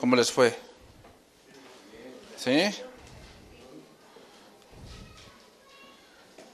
¿Cómo 0.00 0.16
les 0.16 0.32
fue? 0.32 0.56
¿Sí? 2.38 2.70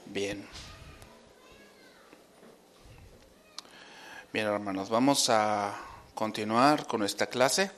Bien. 0.07 0.45
Bien, 4.33 4.47
hermanos, 4.47 4.89
vamos 4.89 5.29
a 5.29 5.73
continuar 6.13 6.87
con 6.87 7.03
esta 7.03 7.27
clase. 7.27 7.71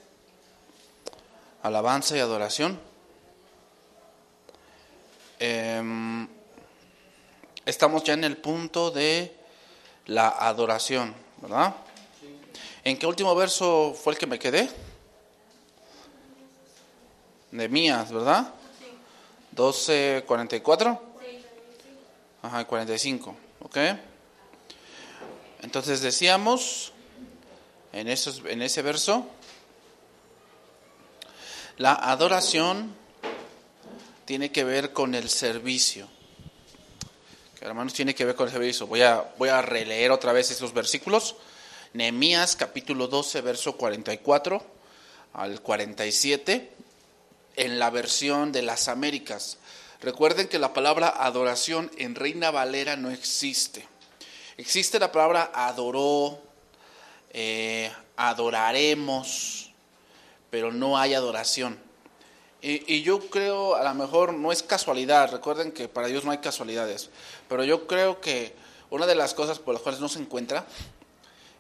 Alabanza 1.62 2.18
y 2.18 2.20
adoración. 2.20 2.80
Em, 5.38 6.28
estamos 7.64 8.04
ya 8.04 8.14
en 8.14 8.24
el 8.24 8.38
punto 8.38 8.90
de 8.90 9.38
la 10.08 10.30
adoración, 10.30 11.14
¿verdad? 11.38 11.76
¿En 12.84 12.98
qué 12.98 13.06
último 13.06 13.36
verso 13.36 13.94
fue 13.94 14.14
el 14.14 14.20
que 14.20 14.26
me 14.26 14.40
quedé? 14.40 14.68
De 17.52 17.68
mías, 17.68 18.12
¿verdad? 18.12 18.54
12, 19.52 20.24
44. 20.26 21.10
Ajá, 22.42 22.66
45, 22.66 23.36
¿ok? 23.62 23.78
Entonces 25.62 26.02
decíamos 26.02 26.94
en, 27.92 28.08
esos, 28.08 28.42
en 28.46 28.62
ese 28.62 28.82
verso, 28.82 29.28
la 31.78 31.94
adoración 31.94 32.94
tiene 34.26 34.52
que 34.52 34.64
ver 34.64 34.94
con 34.94 35.16
el 35.16 35.30
servicio. 35.30 36.08
Hermanos, 37.62 37.94
tiene 37.94 38.16
que 38.16 38.24
ver 38.24 38.36
con 38.36 38.48
el 38.48 38.54
servicio. 38.54 38.88
Voy 38.88 39.02
a, 39.02 39.34
voy 39.38 39.50
a 39.50 39.62
releer 39.62 40.12
otra 40.12 40.32
vez 40.32 40.50
esos 40.52 40.74
versículos. 40.74 41.36
Nehemías 41.94 42.56
capítulo 42.56 43.08
12, 43.08 43.42
verso 43.42 43.76
44 43.76 44.64
al 45.34 45.62
47, 45.62 46.74
en 47.56 47.80
la 47.80 47.90
versión 47.90 48.52
de 48.52 48.62
las 48.62 48.88
Américas. 48.88 49.58
Recuerden 50.02 50.48
que 50.48 50.60
la 50.60 50.74
palabra 50.74 51.10
adoración 51.10 51.92
en 51.98 52.16
Reina 52.16 52.52
Valera 52.52 52.96
no 52.96 53.12
existe. 53.12 53.86
Existe 54.58 55.00
la 55.00 55.12
palabra 55.12 55.52
adoró, 55.54 56.40
eh, 57.32 57.92
adoraremos, 58.16 59.72
pero 60.50 60.72
no 60.72 60.98
hay 60.98 61.14
adoración. 61.14 61.78
Y, 62.62 62.94
y, 62.94 63.04
yo 63.04 63.30
creo, 63.30 63.76
a 63.76 63.84
lo 63.84 63.94
mejor 63.94 64.34
no 64.34 64.52
es 64.52 64.64
casualidad, 64.64 65.32
recuerden 65.32 65.72
que 65.72 65.88
para 65.88 66.08
Dios 66.08 66.26
no 66.26 66.32
hay 66.32 66.40
casualidades, 66.40 67.10
pero 67.48 67.64
yo 67.64 67.88
creo 67.88 68.20
que 68.20 68.54
una 68.90 69.06
de 69.06 69.16
las 69.16 69.34
cosas 69.34 69.60
por 69.60 69.74
las 69.74 69.84
cuales 69.84 70.02
no 70.02 70.10
se 70.10 70.20
encuentra 70.20 70.66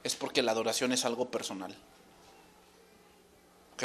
es 0.03 0.15
porque 0.15 0.41
la 0.41 0.51
adoración 0.51 0.91
es 0.91 1.05
algo 1.05 1.29
personal. 1.29 1.75
¿Ok? 3.73 3.83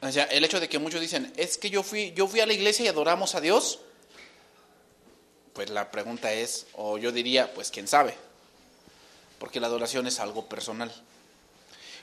El 0.00 0.44
hecho 0.44 0.60
de 0.60 0.68
que 0.68 0.78
muchos 0.78 1.00
dicen, 1.00 1.32
es 1.36 1.58
que 1.58 1.70
yo 1.70 1.82
fui, 1.82 2.12
yo 2.12 2.28
fui 2.28 2.40
a 2.40 2.46
la 2.46 2.52
iglesia 2.52 2.84
y 2.84 2.88
adoramos 2.88 3.34
a 3.34 3.40
Dios, 3.40 3.80
pues 5.52 5.70
la 5.70 5.90
pregunta 5.90 6.32
es, 6.32 6.66
o 6.74 6.98
yo 6.98 7.10
diría, 7.10 7.52
pues 7.52 7.70
quién 7.70 7.88
sabe, 7.88 8.14
porque 9.40 9.58
la 9.58 9.66
adoración 9.66 10.06
es 10.06 10.20
algo 10.20 10.48
personal. 10.48 10.92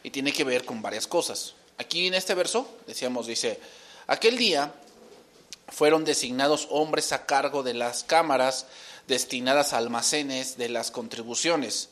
Y 0.03 0.11
tiene 0.11 0.33
que 0.33 0.43
ver 0.43 0.65
con 0.65 0.81
varias 0.81 1.07
cosas. 1.07 1.53
Aquí 1.77 2.07
en 2.07 2.13
este 2.13 2.35
verso, 2.35 2.67
decíamos, 2.85 3.27
dice, 3.27 3.59
aquel 4.07 4.37
día 4.37 4.73
fueron 5.69 6.03
designados 6.03 6.67
hombres 6.69 7.11
a 7.13 7.25
cargo 7.25 7.63
de 7.63 7.73
las 7.73 8.03
cámaras 8.03 8.67
destinadas 9.07 9.71
a 9.71 9.77
almacenes 9.77 10.57
de 10.57 10.69
las 10.69 10.91
contribuciones 10.91 11.89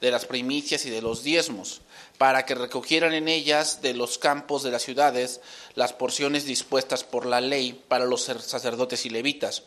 de 0.00 0.10
las 0.10 0.26
primicias 0.26 0.84
y 0.86 0.90
de 0.90 1.02
los 1.02 1.22
diezmos, 1.22 1.80
para 2.18 2.44
que 2.44 2.54
recogieran 2.54 3.12
en 3.14 3.28
ellas 3.28 3.82
de 3.82 3.94
los 3.94 4.18
campos 4.18 4.62
de 4.62 4.70
las 4.70 4.82
ciudades 4.82 5.40
las 5.74 5.92
porciones 5.92 6.44
dispuestas 6.44 7.04
por 7.04 7.26
la 7.26 7.40
ley 7.40 7.80
para 7.88 8.04
los 8.04 8.22
sacerdotes 8.24 9.06
y 9.06 9.10
levitas, 9.10 9.62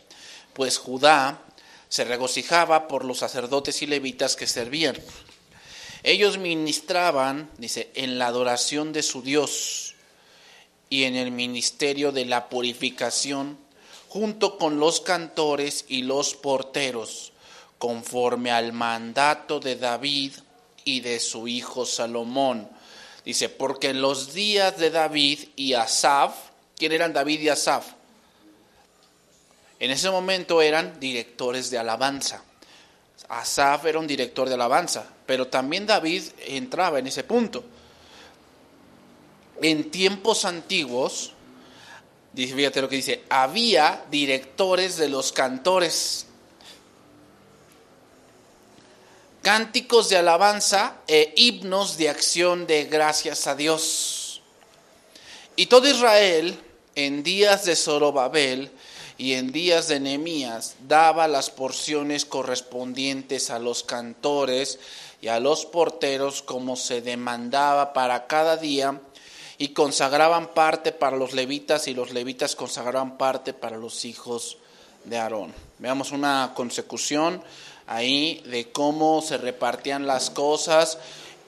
pues 0.54 0.78
Judá 0.78 1.42
se 1.90 2.04
regocijaba 2.04 2.88
por 2.88 3.06
los 3.06 3.20
sacerdotes 3.20 3.82
y 3.82 3.88
levitas 3.88 4.36
que 4.36 4.48
servían. 4.48 4.98
Ellos 6.04 6.38
ministraban, 6.38 7.50
dice, 7.58 7.90
en 7.96 8.18
la 8.18 8.28
adoración 8.28 8.94
de 8.94 9.04
su 9.04 9.22
Dios 9.22 9.96
y 10.90 11.04
en 11.04 11.16
el 11.16 11.32
ministerio 11.32 12.12
de 12.12 12.26
la 12.26 12.50
purificación, 12.50 13.58
junto 14.08 14.58
con 14.58 14.80
los 14.80 15.02
cantores 15.02 15.86
y 15.88 16.04
los 16.04 16.34
porteros 16.34 17.34
conforme 17.78 18.52
al 18.52 18.74
mandato 18.74 19.60
de 19.60 19.76
David 19.76 20.34
y 20.84 21.02
de 21.02 21.20
su 21.20 21.48
hijo 21.48 21.86
Salomón. 21.86 22.70
Dice, 23.26 23.50
porque 23.50 23.90
en 23.90 24.02
los 24.02 24.34
días 24.34 24.78
de 24.78 24.90
David 24.90 25.50
y 25.56 25.74
Asaf, 25.74 26.34
¿quién 26.78 26.94
eran 26.94 27.14
David 27.14 27.42
y 27.42 27.50
Asaf? 27.50 27.88
En 29.80 29.92
ese 29.92 30.10
momento 30.10 30.62
eran 30.62 31.00
directores 31.00 31.70
de 31.70 31.78
alabanza. 31.78 32.44
Asaf 33.30 33.86
era 33.86 34.00
un 34.00 34.08
director 34.08 34.48
de 34.48 34.56
alabanza, 34.56 35.06
pero 35.26 35.48
también 35.48 35.86
David 35.86 36.24
entraba 36.48 37.00
en 37.00 37.08
ese 37.08 37.24
punto. 37.24 37.64
En 39.62 39.92
tiempos 39.92 40.46
antiguos, 40.46 41.34
fíjate 42.34 42.82
lo 42.82 42.90
que 42.90 42.98
dice, 42.98 43.24
había 43.30 44.06
directores 44.10 44.98
de 44.98 45.10
los 45.10 45.32
cantores 45.32 46.27
cánticos 49.48 50.10
de 50.10 50.18
alabanza 50.18 50.98
e 51.08 51.32
himnos 51.38 51.96
de 51.96 52.10
acción 52.10 52.68
de 52.68 52.84
gracias 52.84 53.48
a 53.48 53.56
Dios. 53.56 54.42
Y 55.56 55.68
todo 55.68 55.88
Israel, 55.88 56.60
en 56.96 57.24
días 57.24 57.64
de 57.64 57.78
Zorobabel 57.78 58.70
y 59.18 59.36
en 59.36 59.54
días 59.54 59.88
de 59.88 60.02
Nehemías, 60.02 60.76
daba 60.86 61.30
las 61.30 61.50
porciones 61.50 62.26
correspondientes 62.26 63.50
a 63.50 63.58
los 63.58 63.84
cantores 63.84 64.80
y 65.22 65.30
a 65.30 65.40
los 65.40 65.66
porteros 65.66 66.42
como 66.42 66.76
se 66.76 67.02
demandaba 67.02 67.94
para 67.94 68.28
cada 68.28 68.58
día, 68.58 69.00
y 69.58 69.70
consagraban 69.70 70.54
parte 70.54 70.92
para 70.92 71.16
los 71.16 71.32
levitas 71.32 71.88
y 71.88 71.94
los 71.94 72.12
levitas 72.12 72.58
consagraban 72.58 73.18
parte 73.18 73.54
para 73.54 73.78
los 73.78 74.04
hijos 74.04 74.58
de 75.06 75.18
Aarón. 75.18 75.54
Veamos 75.80 76.12
una 76.12 76.52
consecución 76.54 77.42
ahí 77.88 78.44
de 78.46 78.72
cómo 78.72 79.22
se 79.22 79.38
repartían 79.38 80.06
las 80.06 80.30
cosas 80.30 81.00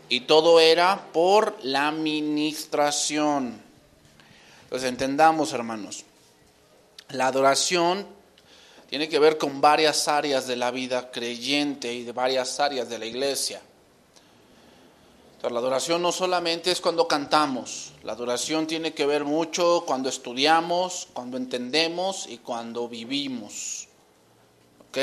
y 0.07 0.21
todo 0.21 0.59
era 0.59 1.07
por 1.13 1.57
la 1.63 1.87
administración. 1.87 3.61
Entonces 4.63 4.89
entendamos, 4.89 5.53
hermanos, 5.53 6.05
la 7.09 7.27
adoración 7.27 8.05
tiene 8.89 9.07
que 9.07 9.19
ver 9.19 9.37
con 9.37 9.61
varias 9.61 10.07
áreas 10.07 10.47
de 10.47 10.55
la 10.55 10.71
vida 10.71 11.11
creyente 11.11 11.93
y 11.93 12.03
de 12.03 12.11
varias 12.11 12.59
áreas 12.59 12.89
de 12.89 12.97
la 12.97 13.05
iglesia. 13.05 13.61
Entonces, 15.39 15.53
la 15.53 15.59
adoración 15.59 16.01
no 16.01 16.11
solamente 16.11 16.69
es 16.71 16.81
cuando 16.81 17.07
cantamos, 17.07 17.93
la 18.03 18.11
adoración 18.11 18.67
tiene 18.67 18.93
que 18.93 19.05
ver 19.05 19.23
mucho 19.23 19.83
cuando 19.85 20.09
estudiamos, 20.09 21.07
cuando 21.13 21.37
entendemos 21.37 22.27
y 22.27 22.39
cuando 22.39 22.89
vivimos. 22.89 23.87
¿Ok? 24.89 24.97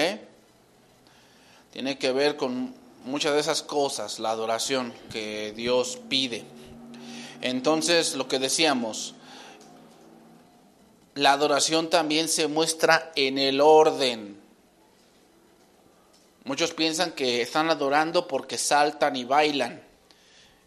Tiene 1.77 1.99
que 1.99 2.11
ver 2.11 2.39
con 2.39 2.75
muchas 3.05 3.35
de 3.35 3.41
esas 3.41 3.63
cosas, 3.63 4.19
la 4.19 4.31
adoración 4.31 4.95
que 5.13 5.53
Dios 5.55 5.99
pide. 6.09 6.43
Entonces, 7.43 8.15
lo 8.15 8.27
que 8.29 8.39
decíamos, 8.39 9.15
la 11.17 11.33
adoración 11.33 11.91
también 11.91 12.31
se 12.31 12.49
muestra 12.49 13.13
en 13.15 13.37
el 13.37 13.61
orden. 13.61 14.41
Muchos 16.45 16.73
piensan 16.73 17.13
que 17.13 17.43
están 17.43 17.69
adorando 17.69 18.27
porque 18.27 18.57
saltan 18.57 19.15
y 19.15 19.25
bailan. 19.25 19.83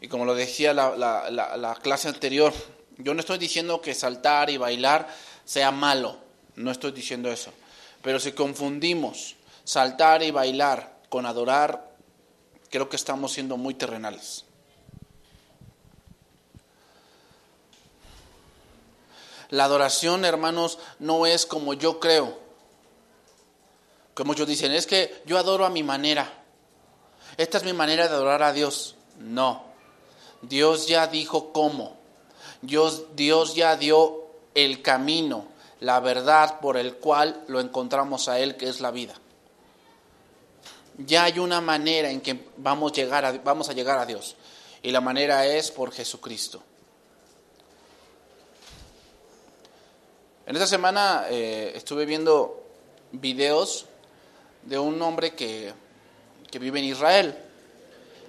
Y 0.02 0.10
como 0.10 0.26
lo 0.26 0.36
decía 0.36 0.76
la, 0.76 0.96
la, 0.96 1.76
clase 1.82 2.08
anterior, 2.08 2.54
yo 3.00 3.16
no 3.16 3.22
estoy 3.22 3.40
diciendo 3.40 3.82
que 3.82 3.96
saltar 3.96 4.52
y 4.52 4.58
bailar 4.58 5.08
sea 5.44 5.72
malo, 5.72 6.18
no 6.56 6.70
estoy 6.70 6.92
diciendo 6.92 7.32
eso. 7.32 7.52
Pero 8.04 8.20
si 8.20 8.34
confundimos 8.34 9.38
saltar 9.64 10.22
y 10.22 10.30
bailar 10.30 10.99
con 11.10 11.26
adorar, 11.26 11.90
creo 12.70 12.88
que 12.88 12.96
estamos 12.96 13.34
siendo 13.34 13.58
muy 13.58 13.74
terrenales. 13.74 14.46
La 19.50 19.66
adoración, 19.66 20.26
hermanos, 20.26 20.78
no 21.00 21.26
es 21.26 21.48
como 21.48 21.74
yo 21.74 22.00
creo. 22.00 22.38
Como 24.14 24.30
muchos 24.30 24.48
dicen, 24.48 24.72
es 24.72 24.86
que 24.86 25.24
yo 25.26 25.40
adoro 25.40 25.66
a 25.66 25.72
mi 25.72 25.82
manera. 25.82 26.32
Esta 27.36 27.58
es 27.58 27.64
mi 27.64 27.74
manera 27.74 28.08
de 28.08 28.14
adorar 28.14 28.44
a 28.44 28.54
Dios. 28.54 28.96
No. 29.18 29.64
Dios 30.44 30.88
ya 30.88 31.08
dijo 31.08 31.52
cómo. 31.52 31.98
Dios, 32.62 33.16
Dios 33.16 33.56
ya 33.56 33.76
dio 33.76 34.28
el 34.54 34.82
camino, 34.82 35.48
la 35.80 36.00
verdad 36.00 36.60
por 36.60 36.78
el 36.78 36.96
cual 36.98 37.44
lo 37.48 37.60
encontramos 37.60 38.28
a 38.28 38.40
Él, 38.40 38.58
que 38.58 38.68
es 38.68 38.82
la 38.82 38.92
vida 38.92 39.16
ya 41.06 41.24
hay 41.24 41.40
una 41.40 41.62
manera 41.62 42.10
en 42.10 42.22
que 42.22 42.48
vamos, 42.58 42.92
a, 42.92 43.74
llegar 43.74 43.98
a 43.98 44.06
Dios. 44.06 44.36
Y 44.82 44.92
la 44.92 45.02
manera 45.02 45.46
es 45.46 45.72
por 45.72 45.92
Jesucristo. 45.92 46.62
En 50.46 50.56
esta 50.56 50.68
semana 50.68 51.26
eh, 51.30 51.74
estuve 51.76 52.06
viendo 52.06 52.64
videos 53.12 53.86
de 54.64 54.80
un 54.80 55.02
hombre 55.02 55.36
que, 55.36 55.74
que, 56.50 56.60
vive 56.60 56.80
en 56.80 56.86
Israel. 56.86 57.38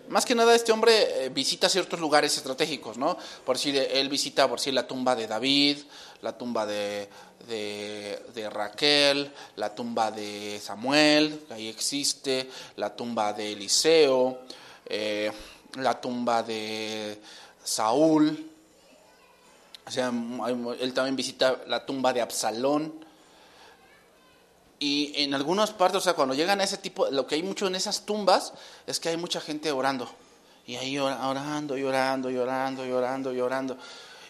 Más 0.09 0.27
que 0.27 0.35
nada 0.35 0.55
este 0.55 0.73
hombre 0.73 1.25
eh, 1.25 1.29
visita 1.31 1.69
ciertos 1.69 1.99
lugares 1.99 2.37
estratégicos, 2.37 2.99
¿no? 2.99 3.17
Por 3.45 3.59
si 3.59 3.77
él 3.77 4.09
visita, 4.09 4.49
por 4.49 4.61
si 4.61 4.71
la 4.71 4.87
tumba 4.87 5.17
de 5.17 5.27
David, 5.27 5.79
la 6.21 6.37
tumba 6.37 6.67
de 6.67 7.09
de, 7.47 8.49
Raquel, 8.51 9.33
la 9.57 9.75
tumba 9.75 10.11
de 10.11 10.61
Samuel, 10.63 11.45
que 11.49 11.55
ahí 11.55 11.69
existe, 11.69 12.51
la 12.77 12.95
tumba 12.95 13.33
de 13.33 13.53
Eliseo, 13.53 14.41
eh, 14.87 15.31
la 15.75 16.01
tumba 16.01 16.43
de 16.43 17.21
Saúl. 17.63 18.51
O 19.87 19.91
sea, 19.91 20.13
él 20.81 20.95
también 20.95 21.17
visita 21.17 21.61
la 21.67 21.85
tumba 21.85 22.13
de 22.13 22.21
Absalón. 22.21 23.05
Y 24.79 25.13
en 25.23 25.35
algunas 25.35 25.73
partes, 25.73 25.99
o 25.99 26.01
sea, 26.01 26.15
cuando 26.15 26.35
llegan 26.35 26.61
a 26.61 26.65
ese 26.65 26.79
tipo, 26.79 27.11
lo 27.11 27.27
que 27.27 27.35
hay 27.35 27.43
mucho 27.43 27.67
en 27.67 27.75
esas 27.75 28.07
tumbas 28.07 28.55
es 28.87 28.99
que 28.99 29.11
hay 29.11 29.17
mucha 29.17 29.41
gente 29.41 29.71
orando. 29.73 30.09
Y 30.67 30.77
ahí 30.77 30.99
orando, 30.99 31.77
llorando, 31.77 32.31
llorando, 32.31 32.87
llorando, 32.87 33.33
llorando. 33.33 33.77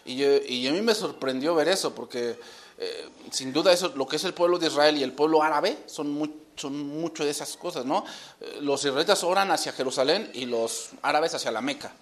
Y, 0.03 0.15
yo, 0.15 0.37
y 0.37 0.67
a 0.67 0.71
mí 0.71 0.81
me 0.81 0.95
sorprendió 0.95 1.53
ver 1.55 1.67
eso, 1.67 1.93
porque 1.93 2.37
eh, 2.83 3.09
sin 3.29 3.53
duda 3.53 3.71
eso, 3.71 3.93
lo 3.95 4.07
que 4.07 4.15
es 4.15 4.23
el 4.23 4.33
pueblo 4.33 4.57
de 4.57 4.65
Israel 4.65 4.97
y 4.97 5.03
el 5.03 5.13
pueblo 5.13 5.43
árabe 5.43 5.77
son, 5.85 6.33
son 6.55 6.87
mucho 6.87 7.23
de 7.23 7.29
esas 7.29 7.55
cosas, 7.55 7.85
¿no? 7.85 8.03
Eh, 8.39 8.57
los 8.61 8.83
israelitas 8.83 9.23
oran 9.23 9.51
hacia 9.51 9.71
Jerusalén 9.71 10.31
y 10.33 10.45
los 10.45 10.89
árabes 11.03 11.35
hacia 11.35 11.51
la 11.51 11.61
Meca, 11.61 11.93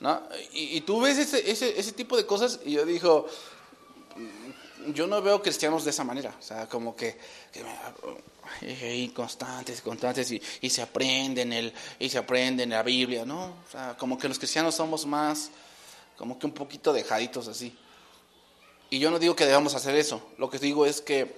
¿no? 0.00 0.22
Y, 0.52 0.82
tú 0.82 1.00
ves 1.00 1.16
ese, 1.16 1.50
ese, 1.50 1.80
ese 1.80 1.92
tipo 1.92 2.14
de 2.14 2.26
cosas 2.26 2.60
y 2.62 2.72
yo 2.72 2.84
digo, 2.84 3.26
yo 4.88 5.06
no 5.06 5.22
veo 5.22 5.40
cristianos 5.40 5.84
de 5.84 5.92
esa 5.92 6.04
manera, 6.04 6.36
o 6.38 6.42
sea, 6.42 6.68
como 6.68 6.94
que, 6.94 7.18
que 7.50 9.10
constantes, 9.14 9.80
constantes 9.80 10.30
y, 10.30 10.42
y, 10.60 10.68
se 10.68 10.82
aprenden 10.82 11.54
el 11.54 11.72
y 11.98 12.10
se 12.10 12.18
aprenden 12.18 12.68
la 12.68 12.82
Biblia, 12.82 13.24
¿no? 13.24 13.46
O 13.66 13.70
sea, 13.72 13.96
como 13.96 14.18
que 14.18 14.28
los 14.28 14.38
cristianos 14.38 14.74
somos 14.74 15.06
más 15.06 15.50
como 16.18 16.38
que 16.38 16.44
un 16.44 16.52
poquito 16.52 16.92
dejaditos 16.92 17.48
así. 17.48 17.74
Y 18.90 18.98
yo 18.98 19.10
no 19.10 19.18
digo 19.18 19.36
que 19.36 19.46
debamos 19.46 19.74
hacer 19.74 19.94
eso, 19.96 20.22
lo 20.38 20.48
que 20.48 20.58
digo 20.58 20.86
es 20.86 21.00
que 21.00 21.34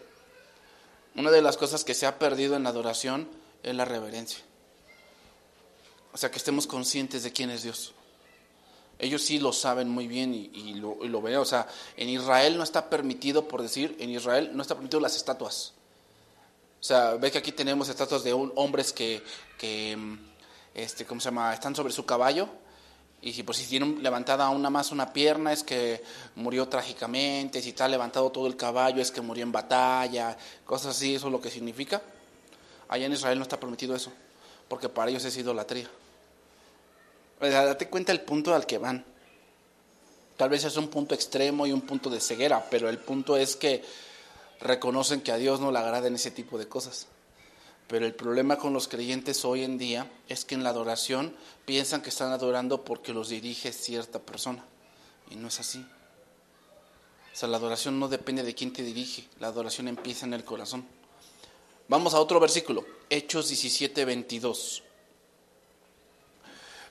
una 1.17 1.31
de 1.31 1.43
las 1.43 1.57
cosas 1.57 1.85
que 1.85 1.95
se 1.95 2.07
ha 2.07 2.19
perdido 2.19 2.55
en 2.57 2.63
la 2.63 2.71
adoración 2.71 3.29
es 3.63 3.75
la 3.75 3.85
reverencia. 3.85 4.45
O 6.13 6.19
sea, 6.19 6.31
que 6.31 6.39
estemos 6.39 6.67
conscientes 6.67 7.23
de 7.23 7.33
quién 7.33 7.51
es 7.51 7.63
Dios. 7.63 7.93
Ellos 8.99 9.23
sí 9.23 9.39
lo 9.39 9.53
saben 9.53 9.89
muy 9.89 10.07
bien 10.07 10.35
y, 10.35 10.75
lo, 10.75 11.23
ven. 11.23 11.37
O 11.37 11.45
sea, 11.45 11.67
en 11.97 12.09
Israel 12.09 12.57
no 12.57 12.63
está 12.63 12.91
permitido, 12.91 13.49
por 13.49 13.63
decir, 13.63 13.97
en 13.99 14.11
Israel 14.11 14.51
no 14.53 14.63
está 14.63 14.75
permitido 14.75 15.01
las 15.01 15.17
estatuas. 15.17 15.73
O 16.81 16.83
sea, 16.85 17.15
ve 17.15 17.31
que 17.31 17.39
aquí 17.39 17.53
tenemos 17.53 17.89
estatuas 17.89 18.25
de 18.25 18.33
hombres 18.33 18.93
que, 18.93 19.23
que, 19.59 19.97
mm, 19.97 20.19
este, 20.75 21.07
¿cómo 21.07 21.21
se 21.21 21.27
llama? 21.27 21.55
Están 21.55 21.75
sobre 21.75 21.93
su 21.93 22.05
caballo. 22.05 22.49
Y 23.23 23.33
si, 23.33 23.43
pues, 23.43 23.59
si 23.59 23.67
tienen 23.67 24.03
levantada 24.03 24.49
una 24.49 24.71
más 24.71 24.93
una 24.93 25.13
pierna 25.13 25.53
es 25.53 25.63
que 25.63 26.03
murió 26.37 26.69
trágicamente, 26.69 27.61
si 27.61 27.71
está 27.71 27.87
levantado 27.87 28.31
todo 28.31 28.47
el 28.47 28.57
caballo 28.57 29.03
es 29.03 29.11
que 29.11 29.21
murió 29.21 29.43
en 29.43 29.53
batalla, 29.53 30.37
cosas 30.65 30.97
así, 30.97 31.15
eso 31.15 31.27
es 31.27 31.33
lo 31.33 31.41
que 31.41 31.51
significa. 31.51 32.01
Allá 32.89 33.07
en 33.07 33.13
Israel 33.13 33.39
no 33.39 33.43
está 33.43 33.61
permitido 33.61 33.95
eso, 33.95 34.11
porque 34.69 34.89
para 34.89 35.11
ellos 35.11 35.25
es 35.25 35.37
idolatría 35.37 35.89
date 37.49 37.89
cuenta 37.89 38.13
el 38.13 38.21
punto 38.21 38.55
al 38.55 38.67
que 38.67 38.79
van. 38.79 39.05
Tal 40.37 40.51
vez 40.51 40.65
es 40.65 40.77
un 40.77 40.89
punto 40.89 41.15
extremo 41.15 41.67
y 41.67 41.73
un 41.73 41.83
punto 41.83 42.11
de 42.11 42.21
ceguera, 42.21 42.67
pero 42.71 42.89
el 42.89 42.99
punto 42.99 43.37
es 43.37 43.57
que 43.57 43.83
reconocen 44.61 45.21
que 45.21 45.33
a 45.33 45.37
Dios 45.37 45.61
no 45.61 45.71
le 45.71 45.79
agradan 45.79 46.15
ese 46.15 46.31
tipo 46.31 46.59
de 46.59 46.69
cosas. 46.69 47.07
Pero 47.91 48.07
el 48.07 48.15
problema 48.15 48.57
con 48.57 48.73
los 48.73 48.87
creyentes 48.87 49.45
hoy 49.45 49.65
en 49.65 49.77
día 49.77 50.09
es 50.29 50.45
que 50.45 50.55
en 50.55 50.63
la 50.63 50.71
adoración 50.71 51.35
piensan 51.65 52.03
que 52.03 52.11
están 52.11 52.31
adorando 52.31 52.85
porque 52.85 53.13
los 53.13 53.31
dirige 53.31 53.73
cierta 53.73 54.21
persona. 54.21 54.65
Y 55.29 55.35
no 55.35 55.49
es 55.49 55.59
así. 55.59 55.85
O 57.33 57.37
sea, 57.37 57.49
la 57.49 57.57
adoración 57.57 57.99
no 57.99 58.07
depende 58.07 58.45
de 58.45 58.55
quién 58.55 58.73
te 58.73 58.85
dirige, 58.85 59.27
la 59.41 59.49
adoración 59.49 59.89
empieza 59.89 60.25
en 60.25 60.35
el 60.35 60.45
corazón. 60.45 60.87
Vamos 61.89 62.15
a 62.15 62.21
otro 62.21 62.39
versículo, 62.39 62.85
Hechos 63.09 63.49
17, 63.49 64.05
22. 64.05 64.83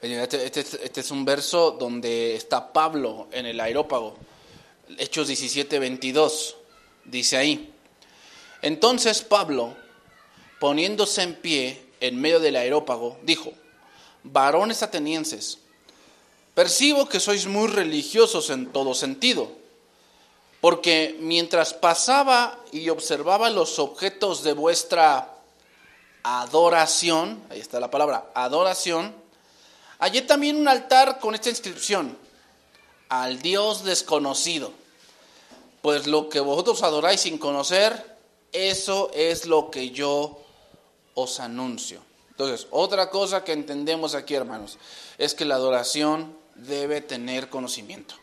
Este, 0.01 0.45
este, 0.45 0.59
este, 0.59 0.99
es 0.99 1.11
un 1.11 1.23
verso 1.23 1.71
donde 1.71 2.35
está 2.35 2.73
Pablo 2.73 3.29
en 3.31 3.45
el 3.45 3.57
aerópago. 3.61 4.17
Hechos 4.97 5.27
17, 5.27 5.79
22. 5.79 6.57
Dice 7.05 7.37
ahí. 7.37 7.73
Entonces 8.61 9.21
Pablo, 9.21 9.77
poniéndose 10.59 11.23
en 11.23 11.35
pie 11.35 11.81
en 11.99 12.19
medio 12.19 12.39
del 12.39 12.55
aerópago, 12.55 13.17
dijo, 13.23 13.51
varones 14.23 14.83
atenienses, 14.83 15.59
percibo 16.53 17.07
que 17.07 17.19
sois 17.19 17.45
muy 17.47 17.67
religiosos 17.67 18.49
en 18.49 18.71
todo 18.71 18.93
sentido, 18.93 19.51
porque 20.61 21.17
mientras 21.19 21.73
pasaba 21.73 22.59
y 22.71 22.89
observaba 22.89 23.49
los 23.49 23.79
objetos 23.79 24.43
de 24.43 24.53
vuestra 24.53 25.33
adoración, 26.23 27.41
ahí 27.49 27.59
está 27.59 27.79
la 27.79 27.89
palabra, 27.89 28.29
adoración, 28.33 29.13
Hallé 29.99 30.21
también 30.21 30.55
un 30.55 30.69
altar 30.69 31.19
con 31.19 31.35
esta 31.35 31.49
inscripción, 31.49 32.17
al 33.09 33.41
Dios 33.41 33.83
desconocido. 33.83 34.71
Pues 35.81 36.07
lo 36.07 36.29
que 36.29 36.39
vosotros 36.39 36.83
adoráis 36.83 37.19
sin 37.19 37.37
conocer, 37.37 38.17
eso 38.53 39.11
es 39.13 39.45
lo 39.45 39.69
que 39.69 39.89
yo 39.91 40.39
os 41.21 41.39
anuncio. 41.39 42.01
Entonces, 42.31 42.67
otra 42.71 43.09
cosa 43.09 43.43
que 43.43 43.53
entendemos 43.53 44.15
aquí, 44.15 44.35
hermanos, 44.35 44.77
es 45.17 45.33
que 45.33 45.45
la 45.45 45.55
adoración 45.55 46.37
debe 46.55 47.01
tener 47.01 47.49
conocimiento. 47.49 48.15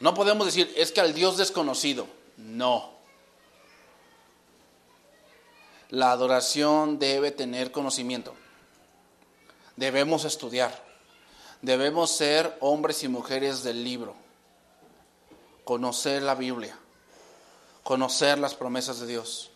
No 0.00 0.14
podemos 0.14 0.46
decir, 0.46 0.72
es 0.76 0.90
que 0.90 1.00
al 1.00 1.14
Dios 1.14 1.36
desconocido. 1.36 2.06
No. 2.36 2.90
La 5.90 6.10
adoración 6.10 6.98
debe 6.98 7.30
tener 7.30 7.70
conocimiento 7.70 8.34
debemos 9.76 10.24
estudiar. 10.24 10.82
Debemos 11.60 12.10
ser 12.10 12.56
hombres 12.60 13.02
y 13.04 13.08
mujeres 13.08 13.62
del 13.62 13.84
libro, 13.84 14.14
conocer 15.64 16.22
la 16.22 16.34
Biblia, 16.34 16.76
conocer 17.84 18.38
las 18.38 18.54
promesas 18.54 18.98
de 18.98 19.06
Dios, 19.06 19.51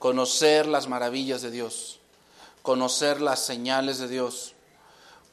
conocer 0.00 0.66
las 0.66 0.88
maravillas 0.88 1.42
de 1.42 1.52
Dios, 1.52 2.00
conocer 2.62 3.20
las 3.20 3.38
señales 3.38 3.98
de 3.98 4.08
Dios, 4.08 4.54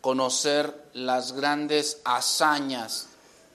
conocer 0.01 0.89
las 0.93 1.31
grandes 1.31 2.01
hazañas 2.03 3.07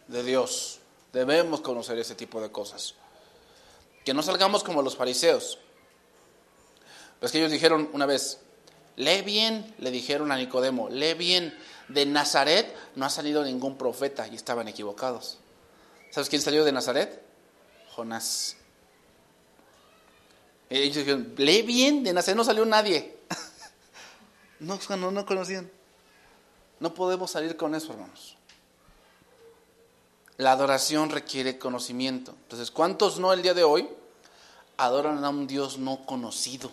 de 0.08 0.24
Dios. 0.24 0.80
Debemos 1.12 1.60
conocer 1.60 1.98
ese 1.98 2.14
tipo 2.14 2.40
de 2.40 2.50
cosas. 2.50 2.94
Que 4.04 4.14
no 4.14 4.22
salgamos 4.22 4.64
como 4.64 4.82
los 4.82 4.96
fariseos. 4.96 5.58
Pues 7.20 7.30
que 7.30 7.38
ellos 7.38 7.52
dijeron 7.52 7.90
una 7.92 8.06
vez, 8.06 8.40
Lee 8.96 9.20
bien, 9.20 9.74
le 9.78 9.90
dijeron 9.90 10.32
a 10.32 10.36
Nicodemo, 10.36 10.88
lee 10.88 11.14
bien, 11.14 11.56
de 11.88 12.06
Nazaret 12.06 12.74
no 12.96 13.04
ha 13.04 13.10
salido 13.10 13.44
ningún 13.44 13.76
profeta 13.76 14.26
y 14.28 14.34
estaban 14.34 14.66
equivocados. 14.66 15.38
¿Sabes 16.10 16.30
quién 16.30 16.40
salió 16.40 16.64
de 16.64 16.72
Nazaret? 16.72 17.22
Jonás. 17.94 18.56
Ellos 20.72 20.96
dijeron, 20.96 21.34
lee 21.36 21.60
bien, 21.60 22.02
de 22.02 22.14
Nazaret 22.14 22.34
no 22.34 22.44
salió 22.44 22.64
nadie. 22.64 23.14
no, 24.60 24.78
no, 24.96 25.10
no 25.10 25.26
conocían. 25.26 25.70
No 26.80 26.94
podemos 26.94 27.30
salir 27.30 27.58
con 27.58 27.74
eso, 27.74 27.92
hermanos. 27.92 28.38
La 30.38 30.52
adoración 30.52 31.10
requiere 31.10 31.58
conocimiento. 31.58 32.34
Entonces, 32.44 32.70
¿cuántos 32.70 33.18
no 33.18 33.34
el 33.34 33.42
día 33.42 33.52
de 33.52 33.64
hoy 33.64 33.86
adoran 34.78 35.22
a 35.22 35.28
un 35.28 35.46
Dios 35.46 35.76
no 35.76 36.06
conocido? 36.06 36.70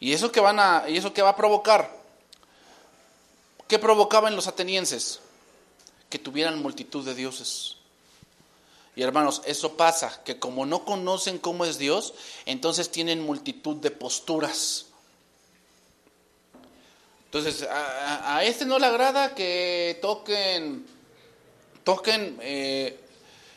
¿Y 0.00 0.12
eso 0.12 0.30
que 0.30 0.40
van 0.40 0.60
a 0.60 0.86
y 0.86 0.98
eso 0.98 1.14
que 1.14 1.22
va 1.22 1.30
a 1.30 1.36
provocar? 1.36 1.90
¿Qué 3.66 3.78
provocaba 3.78 4.28
en 4.28 4.36
los 4.36 4.46
atenienses? 4.46 5.20
Que 6.10 6.18
tuvieran 6.18 6.60
multitud 6.60 7.06
de 7.06 7.14
dioses. 7.14 7.77
Y 8.98 9.02
hermanos, 9.04 9.42
eso 9.44 9.76
pasa, 9.76 10.24
que 10.24 10.40
como 10.40 10.66
no 10.66 10.84
conocen 10.84 11.38
cómo 11.38 11.64
es 11.64 11.78
Dios, 11.78 12.14
entonces 12.46 12.90
tienen 12.90 13.24
multitud 13.24 13.76
de 13.76 13.92
posturas. 13.92 14.86
Entonces, 17.26 17.62
a, 17.70 18.42
este 18.42 18.66
no 18.66 18.76
le 18.80 18.86
agrada 18.86 19.36
que 19.36 20.00
toquen, 20.02 20.84
toquen, 21.84 22.40
eh, 22.42 22.98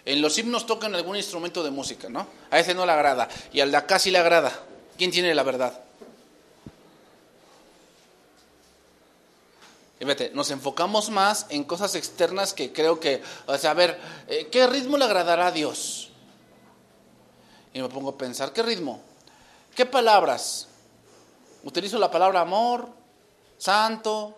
en 0.06 0.22
los 0.22 0.38
himnos 0.38 0.68
toquen 0.68 0.94
algún 0.94 1.16
instrumento 1.16 1.64
de 1.64 1.72
música, 1.72 2.08
¿no? 2.08 2.28
A 2.52 2.60
ese 2.60 2.76
no 2.76 2.86
le 2.86 2.92
agrada. 2.92 3.28
Y 3.52 3.62
al 3.62 3.72
de 3.72 3.78
acá 3.78 3.98
sí 3.98 4.12
le 4.12 4.20
agrada. 4.20 4.52
¿Quién 4.96 5.10
tiene 5.10 5.34
la 5.34 5.42
verdad? 5.42 5.74
Fíjate, 10.05 10.31
nos 10.34 10.50
enfocamos 10.51 11.10
más 11.10 11.46
en 11.50 11.63
cosas 11.63 11.96
externas 11.96 12.53
que 12.53 12.74
creo 12.74 13.00
que, 13.00 13.22
o 13.46 13.58
sea, 13.58 13.72
a 13.72 13.75
ver, 13.75 14.00
eh, 14.27 14.48
¿qué 14.51 14.67
ritmo 14.67 14.98
le 14.98 15.05
agradará 15.05 15.48
a 15.48 15.51
Dios? 15.51 16.10
Y 17.74 17.81
me 17.81 17.89
pongo 17.89 18.10
a 18.10 18.17
pensar, 18.17 18.51
¿qué 18.51 18.63
ritmo? 18.63 19.01
¿Qué 19.75 19.86
palabras? 19.86 20.67
Utilizo 21.63 22.00
la 22.00 22.12
palabra 22.12 22.41
amor, 22.41 22.89
santo. 23.58 24.36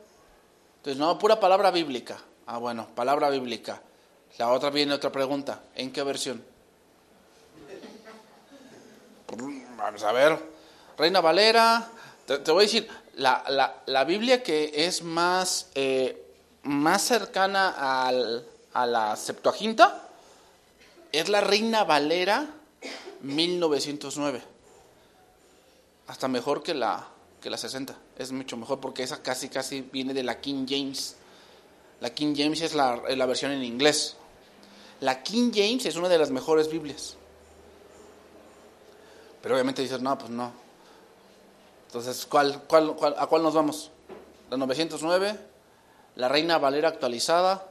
Entonces, 0.77 1.00
no, 1.00 1.17
pura 1.17 1.39
palabra 1.39 1.72
bíblica. 1.72 2.17
Ah, 2.46 2.58
bueno, 2.58 2.88
palabra 2.93 3.29
bíblica. 3.29 3.82
La 4.38 4.50
otra 4.50 4.70
viene 4.70 4.93
otra 4.93 5.12
pregunta. 5.12 5.62
¿En 5.75 5.91
qué 5.91 6.03
versión? 6.03 6.43
Vamos 9.77 10.03
a 10.03 10.12
ver. 10.12 10.38
Reina 10.98 11.22
Valera. 11.22 11.88
Te, 12.25 12.51
voy 12.51 12.63
a 12.63 12.65
decir, 12.65 12.88
la, 13.15 13.82
la, 13.86 14.03
Biblia 14.05 14.41
que 14.43 14.72
es 14.74 15.03
más, 15.03 15.70
eh, 15.75 16.25
más 16.63 17.03
cercana 17.03 18.08
al, 18.08 18.46
a 18.74 18.86
la 18.86 19.15
Septuaginta 19.15 20.08
es 21.12 21.29
la 21.29 21.41
Reina 21.41 21.84
Valera 21.84 22.48
1909. 23.22 24.41
Hasta 26.08 26.27
mejor 26.27 26.63
que 26.63 26.74
la, 26.74 27.08
que 27.39 27.50
la 27.50 27.58
60. 27.58 27.96
Es 28.17 28.32
mucho 28.32 28.58
mejor 28.58 28.79
porque 28.79 29.03
esa 29.03 29.22
casi, 29.22 29.50
casi 29.50 29.82
viene 29.82 30.13
de 30.13 30.24
la 30.24 30.41
King 30.41 30.65
James. 30.67 31.15
La 32.01 32.10
King 32.10 32.34
James 32.36 32.62
es 32.62 32.74
la, 32.74 33.01
la 33.15 33.25
versión 33.25 33.51
en 33.51 33.63
inglés. 33.63 34.17
La 35.01 35.22
King 35.22 35.51
James 35.53 35.86
es 35.86 35.96
una 35.96 36.10
de 36.10 36.17
las 36.17 36.32
mejores 36.32 36.70
Biblias. 36.70 37.15
Pero 39.41 39.55
obviamente 39.55 39.82
dices, 39.82 40.01
no, 40.01 40.17
pues 40.17 40.32
no. 40.32 40.62
Entonces, 41.94 42.26
¿cuál, 42.26 42.64
cuál, 42.64 42.96
cuál, 42.96 43.14
a 43.20 43.28
cuál 43.28 43.44
nos 43.44 43.54
vamos? 43.54 43.92
La 44.50 44.58
909, 44.58 45.38
la 46.16 46.28
Reina 46.28 46.58
Valera 46.58 46.88
actualizada, 46.88 47.70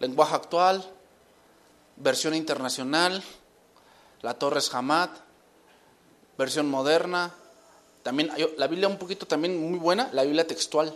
lenguaje 0.00 0.34
actual, 0.34 0.82
versión 1.96 2.34
internacional, 2.34 3.22
la 4.22 4.38
Torres 4.38 4.74
Hamad, 4.74 5.10
versión 6.38 6.70
moderna. 6.70 7.34
También 8.02 8.30
la 8.56 8.66
Biblia 8.66 8.88
un 8.88 8.96
poquito 8.96 9.26
también 9.26 9.70
muy 9.70 9.78
buena, 9.78 10.08
la 10.14 10.22
Biblia 10.22 10.46
textual. 10.46 10.94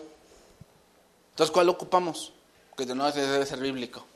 Entonces, 1.32 1.52
¿cuál 1.52 1.68
ocupamos? 1.68 2.32
Que 2.78 2.86
no 2.86 3.12
debe 3.12 3.44
ser 3.44 3.58
bíblico. 3.58 4.06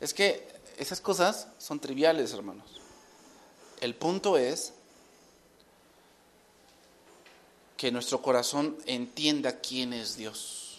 Es 0.00 0.14
que 0.14 0.48
esas 0.78 1.02
cosas 1.02 1.48
son 1.58 1.80
triviales, 1.80 2.32
hermanos. 2.32 2.80
El 3.82 3.94
punto 3.94 4.38
es 4.38 4.72
que 7.84 7.92
nuestro 7.92 8.22
corazón 8.22 8.78
entienda 8.86 9.60
quién 9.60 9.92
es 9.92 10.16
Dios. 10.16 10.78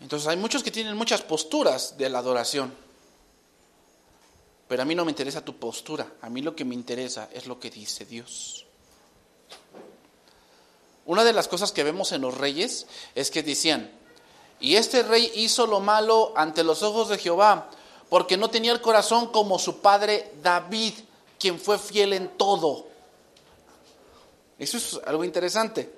Entonces 0.00 0.26
hay 0.26 0.38
muchos 0.38 0.62
que 0.62 0.70
tienen 0.70 0.96
muchas 0.96 1.20
posturas 1.20 1.98
de 1.98 2.08
la 2.08 2.20
adoración, 2.20 2.74
pero 4.68 4.80
a 4.80 4.84
mí 4.86 4.94
no 4.94 5.04
me 5.04 5.10
interesa 5.10 5.44
tu 5.44 5.58
postura, 5.58 6.14
a 6.22 6.30
mí 6.30 6.40
lo 6.40 6.56
que 6.56 6.64
me 6.64 6.74
interesa 6.74 7.28
es 7.30 7.46
lo 7.46 7.60
que 7.60 7.68
dice 7.68 8.06
Dios. 8.06 8.64
Una 11.04 11.24
de 11.24 11.34
las 11.34 11.46
cosas 11.46 11.72
que 11.72 11.84
vemos 11.84 12.12
en 12.12 12.22
los 12.22 12.38
reyes 12.38 12.86
es 13.14 13.30
que 13.30 13.42
decían, 13.42 13.92
y 14.60 14.76
este 14.76 15.02
rey 15.02 15.30
hizo 15.34 15.66
lo 15.66 15.80
malo 15.80 16.32
ante 16.36 16.64
los 16.64 16.82
ojos 16.82 17.10
de 17.10 17.18
Jehová, 17.18 17.68
porque 18.08 18.36
no 18.36 18.50
tenía 18.50 18.72
el 18.72 18.80
corazón 18.80 19.28
como 19.32 19.58
su 19.58 19.80
padre 19.80 20.32
David, 20.42 20.94
quien 21.38 21.58
fue 21.58 21.78
fiel 21.78 22.12
en 22.12 22.28
todo. 22.36 22.86
Eso 24.58 24.76
es 24.76 25.00
algo 25.06 25.24
interesante. 25.24 25.92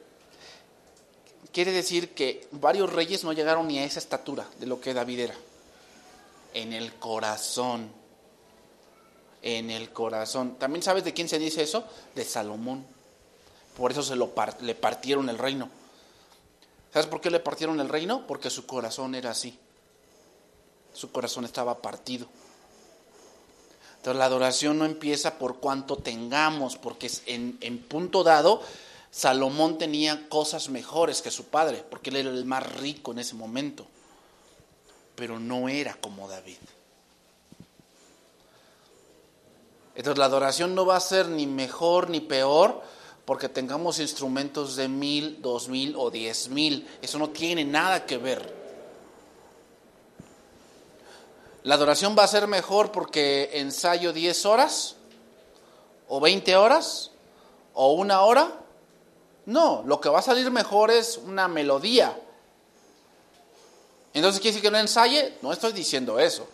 Quiere 1.53 1.73
decir 1.73 2.15
que 2.15 2.49
varios 2.53 2.93
reyes 2.93 3.25
no 3.25 3.33
llegaron 3.33 3.69
ni 3.69 3.79
a 3.79 3.85
esa 3.85 3.99
estatura 3.99 4.49
de 4.59 4.67
lo 4.67 4.81
que 4.81 4.95
David 4.95 5.21
era. 5.21 5.35
En 6.55 6.73
el 6.73 6.95
corazón. 6.95 7.91
En 9.43 9.71
el 9.71 9.93
corazón. 9.93 10.57
¿También 10.59 10.83
sabes 10.83 11.05
de 11.05 11.15
quién 11.15 11.29
se 11.29 11.39
dice 11.39 11.63
eso? 11.63 11.85
De 12.15 12.25
Salomón. 12.25 12.87
Por 13.77 13.93
eso 13.93 14.03
se 14.03 14.17
lo 14.17 14.33
le 14.61 14.75
partieron 14.75 15.29
el 15.29 15.39
reino. 15.39 15.71
¿Sabes 16.93 17.07
por 17.07 17.21
qué 17.21 17.31
le 17.31 17.39
partieron 17.39 17.79
el 17.81 17.89
reino? 17.89 18.27
Porque 18.27 18.51
su 18.51 18.67
corazón 18.67 19.15
era 19.15 19.31
así 19.31 19.59
su 20.99 21.13
corazón 21.13 21.45
estaba 21.45 21.81
partido. 21.81 22.27
Entonces 23.99 24.19
la 24.19 24.25
adoración 24.25 24.79
no 24.79 24.85
empieza 24.85 25.39
por 25.39 25.59
cuanto 25.59 25.97
tengamos, 25.97 26.77
porque 26.77 27.11
en, 27.27 27.57
en 27.61 27.79
punto 27.79 28.25
dado 28.25 28.63
Salomón 29.11 29.79
tenía 29.79 30.29
cosas 30.29 30.69
mejores 30.69 31.23
que 31.23 31.31
su 31.31 31.45
padre, 31.45 31.85
porque 31.89 32.11
él 32.11 32.17
era 32.17 32.31
el 32.31 32.45
más 32.45 32.65
rico 32.75 33.13
en 33.13 33.21
ese 33.21 33.35
momento, 33.35 33.87
pero 35.15 35.39
no 35.39 35.69
era 35.69 35.95
como 35.95 36.29
David. 36.29 36.59
Entonces 39.95 40.19
la 40.19 40.25
adoración 40.27 40.75
no 40.75 40.85
va 40.85 40.97
a 40.97 41.01
ser 41.01 41.29
ni 41.29 41.47
mejor 41.47 42.11
ni 42.11 42.21
peor 42.21 42.83
porque 43.25 43.49
tengamos 43.49 43.99
instrumentos 43.99 44.75
de 44.75 44.89
mil, 44.89 45.43
dos 45.43 45.69
mil 45.69 45.95
o 45.97 46.11
diez 46.11 46.49
mil. 46.49 46.89
Eso 47.03 47.19
no 47.19 47.31
tiene 47.31 47.65
nada 47.65 48.07
que 48.07 48.17
ver. 48.17 48.58
¿La 51.65 51.75
adoración 51.75 52.17
va 52.19 52.25
a 52.25 52.29
ser 52.29 52.47
mejor 52.47 52.93
porque 52.93 53.51
ensayo 53.55 54.13
10 54.13 54.47
horas? 54.47 54.97
¿O 56.09 56.21
20 56.21 56.57
horas? 56.57 57.11
¿O 57.75 57.93
una 57.93 58.23
hora? 58.23 58.53
No, 59.47 59.83
lo 59.87 60.01
que 60.01 60.09
va 60.09 60.21
a 60.21 60.23
salir 60.23 60.51
mejor 60.51 60.91
es 60.91 61.19
una 61.19 61.49
melodía. 61.49 62.19
Entonces, 64.15 64.41
¿quiere 64.41 64.57
decir 64.57 64.63
que 64.63 64.71
no 64.71 64.79
ensaye? 64.79 65.39
No 65.43 65.53
estoy 65.53 65.73
diciendo 65.73 66.19
eso. 66.19 66.49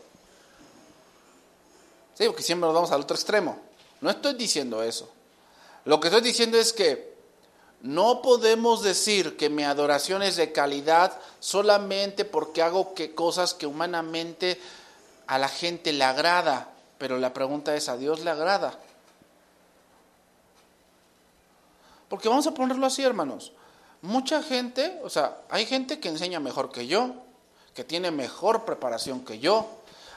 Sí, 2.14 2.26
porque 2.26 2.42
siempre 2.42 2.66
nos 2.66 2.74
vamos 2.74 2.90
al 2.92 3.00
otro 3.00 3.16
extremo. 3.16 3.58
No 4.00 4.10
estoy 4.10 4.34
diciendo 4.34 4.82
eso. 4.82 5.10
Lo 5.84 6.00
que 6.00 6.08
estoy 6.08 6.22
diciendo 6.22 6.58
es 6.58 6.72
que 6.72 7.14
no 7.82 8.22
podemos 8.22 8.82
decir 8.82 9.36
que 9.36 9.50
mi 9.50 9.64
adoración 9.64 10.22
es 10.22 10.36
de 10.36 10.52
calidad 10.52 11.18
solamente 11.40 12.24
porque 12.24 12.62
hago 12.62 12.94
cosas 13.14 13.52
que 13.54 13.66
humanamente 13.66 14.58
a 15.26 15.38
la 15.38 15.48
gente 15.48 15.92
le 15.92 16.04
agrada, 16.04 16.68
pero 16.98 17.18
la 17.18 17.32
pregunta 17.32 17.74
es, 17.74 17.88
¿a 17.88 17.96
Dios 17.96 18.20
le 18.24 18.30
agrada? 18.30 18.78
Porque 22.08 22.28
vamos 22.28 22.46
a 22.46 22.54
ponerlo 22.54 22.86
así, 22.86 23.02
hermanos. 23.02 23.52
Mucha 24.02 24.42
gente, 24.42 25.00
o 25.02 25.10
sea, 25.10 25.38
hay 25.48 25.66
gente 25.66 25.98
que 25.98 26.08
enseña 26.08 26.38
mejor 26.38 26.70
que 26.70 26.86
yo, 26.86 27.14
que 27.74 27.84
tiene 27.84 28.10
mejor 28.10 28.64
preparación 28.64 29.24
que 29.24 29.38
yo. 29.38 29.66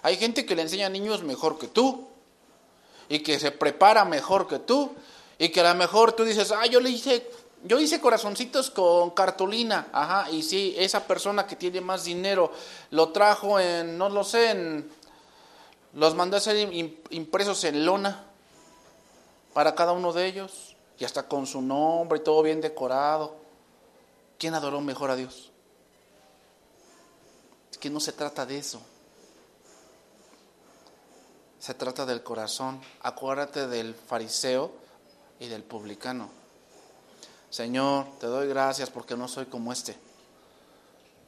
Hay 0.04 0.18
gente 0.18 0.46
que 0.46 0.56
le 0.56 0.62
enseña 0.62 0.88
a 0.88 0.90
niños 0.90 1.24
mejor 1.24 1.58
que 1.58 1.68
tú 1.68 2.08
y 3.10 3.20
que 3.20 3.40
se 3.40 3.52
prepara 3.52 4.06
mejor 4.06 4.48
que 4.48 4.60
tú 4.60 4.94
y 5.40 5.50
que 5.50 5.62
a 5.62 5.74
lo 5.74 5.76
mejor 5.76 6.14
tú 6.14 6.24
dices, 6.24 6.52
ah, 6.52 6.66
yo 6.66 6.80
le 6.80 6.90
hice, 6.90 7.30
yo 7.64 7.80
hice 7.80 8.00
corazoncitos 8.02 8.70
con 8.70 9.12
cartulina, 9.12 9.88
ajá, 9.92 10.30
y 10.32 10.44
sí, 10.44 10.76
esa 10.78 11.08
persona 11.08 11.48
que 11.48 11.56
tiene 11.56 11.82
más 11.82 12.04
dinero 12.04 12.52
lo 12.92 13.10
trajo 13.10 13.60
en, 13.60 13.98
no 13.98 14.10
lo 14.10 14.24
sé, 14.24 14.52
en 14.52 14.90
los 15.98 16.14
mandé 16.14 16.38
a 16.38 16.40
ser 16.40 16.72
impresos 17.10 17.64
en 17.64 17.84
lona 17.84 18.24
para 19.56 19.74
cada 19.74 19.94
uno 19.94 20.14
de 20.14 20.28
ellos 20.28 20.76
y 21.00 21.06
hasta 21.06 21.28
con 21.28 21.48
su 21.48 21.60
nombre 21.60 22.20
y 22.20 22.24
todo 22.24 22.44
bien 22.44 22.62
decorado. 22.62 23.36
¿Quién 24.38 24.54
adoró 24.54 24.80
mejor 24.80 25.10
a 25.10 25.16
Dios? 25.16 25.50
Es 27.72 27.80
que 27.80 27.90
no 27.90 28.00
se 28.00 28.12
trata 28.12 28.46
de 28.46 28.60
eso. 28.60 28.80
Se 31.58 31.74
trata 31.74 32.06
del 32.06 32.22
corazón. 32.22 32.80
Acuérdate 33.02 33.66
del 33.66 33.96
fariseo 33.96 34.72
y 35.40 35.48
del 35.48 35.64
publicano. 35.64 36.30
Señor, 37.50 38.06
te 38.20 38.28
doy 38.28 38.48
gracias 38.48 38.92
porque 38.92 39.18
no 39.18 39.28
soy 39.28 39.48
como 39.48 39.74
este. 39.74 39.98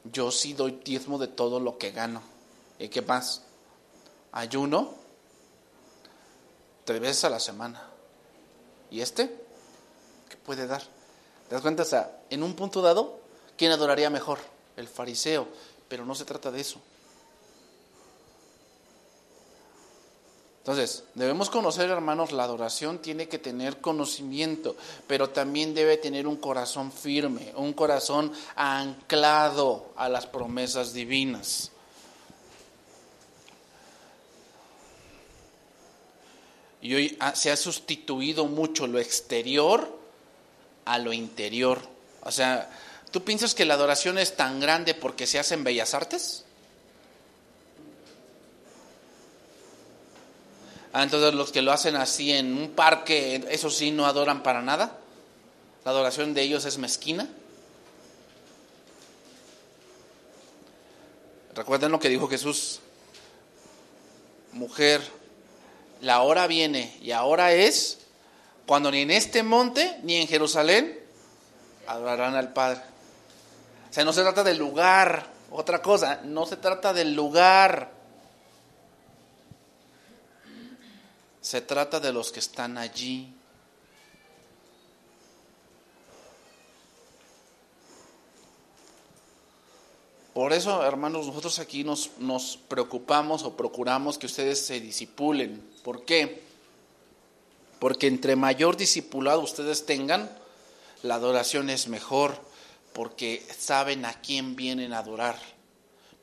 Yo 0.04 0.30
sí 0.30 0.52
doy 0.52 0.80
diezmo 0.84 1.18
de 1.18 1.26
todo 1.26 1.58
lo 1.58 1.76
que 1.76 1.90
gano. 1.90 2.22
¿Y 2.78 2.88
qué 2.88 3.02
más? 3.02 3.49
Ayuno 4.32 4.94
tres 6.84 7.00
veces 7.00 7.24
a 7.24 7.30
la 7.30 7.40
semana. 7.40 7.82
¿Y 8.90 9.00
este? 9.00 9.28
¿Qué 10.28 10.36
puede 10.36 10.66
dar? 10.66 10.82
¿Te 11.48 11.54
das 11.54 11.62
cuenta? 11.62 11.82
O 11.82 11.86
sea, 11.86 12.22
en 12.30 12.42
un 12.42 12.54
punto 12.54 12.82
dado, 12.82 13.20
¿quién 13.56 13.72
adoraría 13.72 14.10
mejor? 14.10 14.38
El 14.76 14.88
fariseo. 14.88 15.48
Pero 15.88 16.04
no 16.04 16.14
se 16.14 16.24
trata 16.24 16.50
de 16.50 16.60
eso. 16.60 16.80
Entonces, 20.58 21.04
debemos 21.14 21.48
conocer, 21.48 21.88
hermanos, 21.90 22.32
la 22.32 22.44
adoración 22.44 22.98
tiene 22.98 23.28
que 23.28 23.38
tener 23.38 23.80
conocimiento, 23.80 24.76
pero 25.06 25.30
también 25.30 25.74
debe 25.74 25.96
tener 25.96 26.26
un 26.26 26.36
corazón 26.36 26.92
firme, 26.92 27.52
un 27.56 27.72
corazón 27.72 28.30
anclado 28.56 29.86
a 29.96 30.08
las 30.08 30.26
promesas 30.26 30.92
divinas. 30.92 31.72
Y 36.82 36.94
hoy 36.94 37.18
se 37.34 37.50
ha 37.50 37.56
sustituido 37.56 38.46
mucho 38.46 38.86
lo 38.86 38.98
exterior 38.98 39.98
a 40.84 40.98
lo 40.98 41.12
interior. 41.12 41.80
O 42.22 42.32
sea, 42.32 42.70
¿tú 43.10 43.22
piensas 43.22 43.54
que 43.54 43.64
la 43.64 43.74
adoración 43.74 44.18
es 44.18 44.36
tan 44.36 44.60
grande 44.60 44.94
porque 44.94 45.26
se 45.26 45.38
hace 45.38 45.54
en 45.54 45.64
bellas 45.64 45.94
artes? 45.94 46.44
Ah, 50.92 51.04
entonces 51.04 51.34
los 51.34 51.52
que 51.52 51.62
lo 51.62 51.70
hacen 51.70 51.94
así 51.96 52.32
en 52.32 52.56
un 52.56 52.70
parque, 52.70 53.44
eso 53.50 53.70
sí, 53.70 53.90
no 53.92 54.06
adoran 54.06 54.42
para 54.42 54.60
nada. 54.60 54.98
La 55.84 55.92
adoración 55.92 56.34
de 56.34 56.42
ellos 56.42 56.64
es 56.64 56.78
mezquina. 56.78 57.28
Recuerden 61.54 61.92
lo 61.92 62.00
que 62.00 62.08
dijo 62.08 62.28
Jesús. 62.28 62.80
Mujer, 64.52 65.00
la 66.00 66.22
hora 66.22 66.46
viene 66.46 66.96
y 67.02 67.12
ahora 67.12 67.52
es 67.52 67.98
cuando 68.66 68.90
ni 68.90 69.02
en 69.02 69.10
este 69.10 69.42
monte 69.42 69.98
ni 70.02 70.16
en 70.16 70.28
Jerusalén 70.28 70.98
adorarán 71.86 72.34
al 72.34 72.52
Padre. 72.52 72.80
O 73.90 73.92
sea, 73.92 74.04
no 74.04 74.12
se 74.12 74.22
trata 74.22 74.44
del 74.44 74.58
lugar, 74.58 75.26
otra 75.50 75.82
cosa, 75.82 76.20
no 76.24 76.46
se 76.46 76.56
trata 76.56 76.92
del 76.92 77.14
lugar. 77.14 77.90
Se 81.40 81.60
trata 81.60 81.98
de 81.98 82.12
los 82.12 82.30
que 82.30 82.38
están 82.38 82.78
allí. 82.78 83.34
Por 90.40 90.54
eso, 90.54 90.82
hermanos, 90.86 91.26
nosotros 91.26 91.58
aquí 91.58 91.84
nos, 91.84 92.08
preocupamos 92.66 93.42
o 93.42 93.58
procuramos 93.58 94.16
que 94.16 94.24
ustedes 94.24 94.58
se 94.58 94.80
disipulen. 94.80 95.62
¿Por 95.84 96.06
qué? 96.06 96.42
Porque 97.78 98.06
entre 98.06 98.36
mayor 98.36 98.78
discipulado 98.78 99.42
ustedes 99.42 99.84
tengan, 99.84 100.34
la 101.02 101.16
adoración 101.16 101.68
es 101.68 101.88
mejor, 101.88 102.40
porque 102.94 103.46
saben 103.54 104.06
a 104.06 104.14
quién 104.22 104.56
vienen 104.56 104.94
a 104.94 105.00
adorar. 105.00 105.38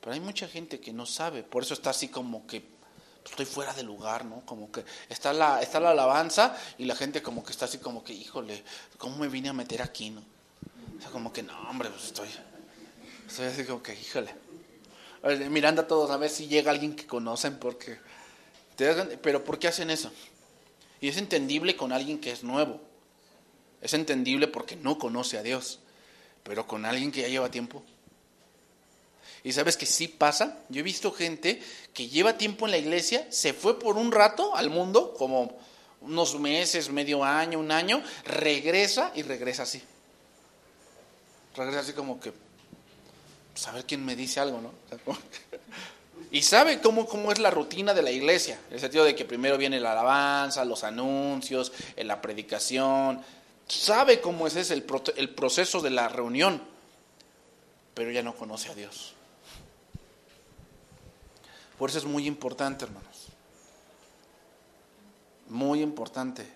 Pero 0.00 0.14
hay 0.14 0.20
mucha 0.20 0.48
gente 0.48 0.80
que 0.80 0.92
no 0.92 1.06
sabe, 1.06 1.44
por 1.44 1.62
eso 1.62 1.74
está 1.74 1.90
así 1.90 2.08
como 2.08 2.44
que 2.44 2.64
estoy 3.24 3.46
fuera 3.46 3.72
de 3.72 3.84
lugar, 3.84 4.24
¿no? 4.24 4.40
Como 4.44 4.72
que 4.72 4.84
está 5.08 5.32
la, 5.32 5.62
está 5.62 5.78
la 5.78 5.90
alabanza 5.90 6.56
y 6.76 6.86
la 6.86 6.96
gente 6.96 7.22
como 7.22 7.44
que 7.44 7.52
está 7.52 7.66
así 7.66 7.78
como 7.78 8.02
que, 8.02 8.14
híjole, 8.14 8.64
¿cómo 8.96 9.16
me 9.18 9.28
vine 9.28 9.48
a 9.48 9.52
meter 9.52 9.80
aquí, 9.80 10.10
no? 10.10 10.24
O 10.98 11.00
sea, 11.00 11.12
como 11.12 11.32
que, 11.32 11.44
no, 11.44 11.56
hombre, 11.70 11.88
pues 11.88 12.06
estoy, 12.06 12.28
estoy 13.28 13.46
así 13.46 13.64
como 13.64 13.82
que, 13.82 13.94
híjole. 13.94 14.34
Mirando 15.50 15.82
a 15.82 15.86
todos 15.86 16.10
a 16.10 16.16
ver 16.16 16.30
si 16.30 16.48
llega 16.48 16.70
alguien 16.70 16.96
que 16.96 17.06
conocen, 17.06 17.58
porque... 17.58 17.98
Pero 19.22 19.44
¿por 19.44 19.58
qué 19.58 19.68
hacen 19.68 19.90
eso? 19.90 20.10
Y 21.00 21.08
es 21.08 21.16
entendible 21.16 21.76
con 21.76 21.92
alguien 21.92 22.20
que 22.20 22.30
es 22.32 22.42
nuevo. 22.42 22.80
Es 23.80 23.94
entendible 23.94 24.48
porque 24.48 24.76
no 24.76 24.98
conoce 24.98 25.38
a 25.38 25.42
Dios. 25.42 25.80
Pero 26.42 26.66
con 26.66 26.84
alguien 26.84 27.12
que 27.12 27.22
ya 27.22 27.28
lleva 27.28 27.50
tiempo, 27.50 27.84
y 29.44 29.52
sabes 29.52 29.76
que 29.76 29.86
sí 29.86 30.08
pasa. 30.08 30.58
Yo 30.68 30.80
he 30.80 30.82
visto 30.82 31.12
gente 31.12 31.62
que 31.94 32.08
lleva 32.08 32.38
tiempo 32.38 32.66
en 32.66 32.72
la 32.72 32.78
iglesia, 32.78 33.26
se 33.30 33.52
fue 33.52 33.78
por 33.78 33.96
un 33.96 34.12
rato 34.12 34.54
al 34.56 34.70
mundo, 34.70 35.14
como 35.16 35.56
unos 36.00 36.38
meses, 36.38 36.90
medio 36.90 37.24
año, 37.24 37.58
un 37.58 37.72
año, 37.72 38.02
regresa 38.24 39.12
y 39.14 39.22
regresa 39.22 39.62
así. 39.64 39.82
Regresa 41.56 41.80
así 41.80 41.92
como 41.92 42.20
que, 42.20 42.32
pues, 43.64 43.84
quién 43.86 44.04
me 44.04 44.16
dice 44.16 44.40
algo, 44.40 44.60
¿no? 44.60 44.72
y 46.30 46.42
sabe 46.42 46.80
cómo, 46.80 47.06
cómo 47.06 47.32
es 47.32 47.38
la 47.38 47.50
rutina 47.50 47.94
de 47.94 48.02
la 48.02 48.10
iglesia, 48.10 48.60
en 48.68 48.74
el 48.74 48.80
sentido 48.80 49.04
de 49.04 49.14
que 49.14 49.24
primero 49.24 49.58
viene 49.58 49.80
la 49.80 49.92
alabanza, 49.92 50.64
los 50.64 50.84
anuncios, 50.84 51.72
la 51.96 52.20
predicación, 52.20 53.22
sabe 53.66 54.20
cómo 54.20 54.46
es 54.46 54.56
ese 54.56 54.74
el, 54.74 54.84
el 55.16 55.30
proceso 55.30 55.80
de 55.80 55.90
la 55.90 56.08
reunión, 56.08 56.62
pero 57.94 58.10
ya 58.10 58.22
no 58.22 58.34
conoce 58.34 58.70
a 58.70 58.74
Dios. 58.74 59.14
Por 61.78 61.90
eso 61.90 61.98
es 61.98 62.04
muy 62.04 62.26
importante, 62.26 62.84
hermanos. 62.84 63.28
Muy 65.48 65.80
importante. 65.80 66.46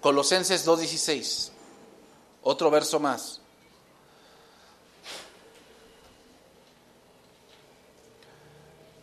Colosenses 0.00 0.66
2.16. 0.66 1.50
Otro 2.42 2.70
verso 2.70 2.98
más. 2.98 3.41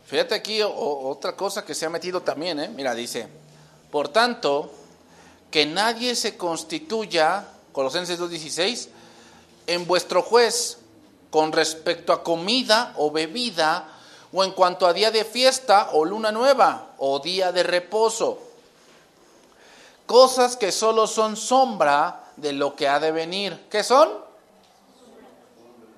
Fíjate 0.10 0.34
aquí 0.34 0.60
otra 0.64 1.36
cosa 1.36 1.64
que 1.64 1.76
se 1.76 1.86
ha 1.86 1.90
metido 1.90 2.22
también, 2.22 2.60
¿eh? 2.60 2.68
Mira, 2.68 2.96
dice, 2.96 3.28
por 3.92 4.10
tanto, 4.10 4.72
que 5.52 5.68
nadie 5.68 6.16
se 6.16 6.36
constituya, 6.36 7.46
Colosenses 7.72 8.20
2.16, 8.20 8.88
en 9.68 9.86
vuestro 9.86 10.24
juez 10.24 10.80
con 11.30 11.52
respecto 11.52 12.12
a 12.12 12.24
comida 12.24 12.96
o 12.98 13.12
bebida, 13.12 13.88
o 14.34 14.44
en 14.44 14.52
cuanto 14.52 14.88
a 14.88 14.94
día 14.94 15.12
de 15.12 15.24
fiesta 15.24 15.90
o 15.94 16.04
luna 16.06 16.32
nueva 16.32 16.94
o 16.98 17.20
día 17.20 17.52
de 17.52 17.62
reposo. 17.62 18.40
Cosas 20.08 20.58
que 20.58 20.72
solo 20.72 21.06
son 21.06 21.38
sombra 21.38 22.32
de 22.36 22.54
lo 22.54 22.76
que 22.76 22.88
ha 22.88 23.00
de 23.00 23.12
venir. 23.12 23.68
¿Qué 23.70 23.84
son? 23.84 24.10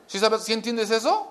¿Sí, 0.07 0.19
sabes, 0.19 0.43
¿sí 0.43 0.51
entiendes 0.51 0.91
eso? 0.91 1.30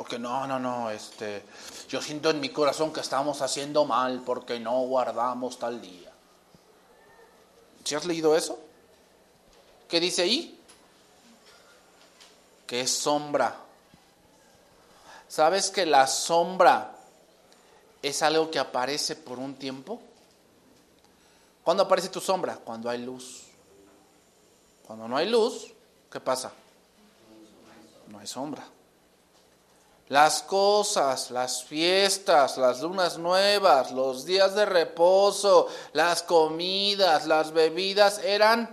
Porque 0.00 0.18
no, 0.18 0.46
no, 0.46 0.58
no, 0.58 0.88
este, 0.88 1.44
yo 1.86 2.00
siento 2.00 2.30
en 2.30 2.40
mi 2.40 2.48
corazón 2.48 2.90
que 2.90 3.00
estamos 3.00 3.42
haciendo 3.42 3.84
mal 3.84 4.22
porque 4.24 4.58
no 4.58 4.80
guardamos 4.84 5.58
tal 5.58 5.78
día. 5.78 6.10
¿Sí 7.84 7.94
has 7.94 8.06
leído 8.06 8.34
eso? 8.34 8.58
¿Qué 9.90 10.00
dice 10.00 10.22
ahí? 10.22 10.58
que 12.66 12.80
es 12.80 12.90
sombra. 12.90 13.54
¿Sabes 15.28 15.68
que 15.70 15.84
la 15.84 16.06
sombra 16.06 16.96
es 18.00 18.22
algo 18.22 18.50
que 18.50 18.58
aparece 18.58 19.16
por 19.16 19.38
un 19.38 19.56
tiempo? 19.56 20.00
¿Cuándo 21.62 21.82
aparece 21.82 22.08
tu 22.08 22.22
sombra? 22.22 22.56
Cuando 22.56 22.88
hay 22.88 23.02
luz. 23.02 23.42
Cuando 24.86 25.06
no 25.06 25.18
hay 25.18 25.28
luz, 25.28 25.74
¿qué 26.10 26.20
pasa? 26.20 26.52
No 28.08 28.18
hay 28.18 28.26
sombra. 28.26 28.66
Las 30.10 30.42
cosas, 30.42 31.30
las 31.30 31.62
fiestas, 31.62 32.58
las 32.58 32.80
lunas 32.80 33.16
nuevas, 33.16 33.92
los 33.92 34.24
días 34.24 34.56
de 34.56 34.66
reposo, 34.66 35.68
las 35.92 36.24
comidas, 36.24 37.28
las 37.28 37.52
bebidas 37.52 38.18
eran 38.24 38.68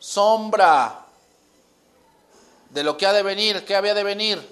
sombra 0.00 1.06
de 2.70 2.82
lo 2.82 2.96
que 2.96 3.06
ha 3.06 3.12
de 3.12 3.22
venir. 3.22 3.64
¿Qué 3.64 3.76
había 3.76 3.94
de 3.94 4.02
venir? 4.02 4.44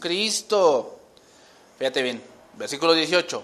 Cristo. 0.00 0.98
Fíjate 1.78 2.00
bien, 2.00 2.22
versículo 2.54 2.94
18. 2.94 3.42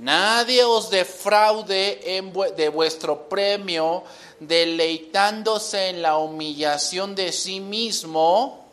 Nadie 0.00 0.62
os 0.62 0.90
defraude 0.90 2.22
de 2.54 2.68
vuestro 2.68 3.30
premio, 3.30 4.04
deleitándose 4.40 5.88
en 5.88 6.02
la 6.02 6.18
humillación 6.18 7.14
de 7.14 7.32
sí 7.32 7.60
mismo 7.60 8.65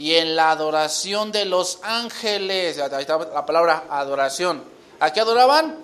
y 0.00 0.14
en 0.14 0.34
la 0.34 0.50
adoración 0.52 1.30
de 1.30 1.44
los 1.44 1.78
ángeles. 1.82 2.78
Ahí 2.78 3.02
está 3.02 3.18
la 3.18 3.44
palabra 3.44 3.84
adoración. 3.90 4.64
¿A 4.98 5.12
qué 5.12 5.20
adoraban? 5.20 5.76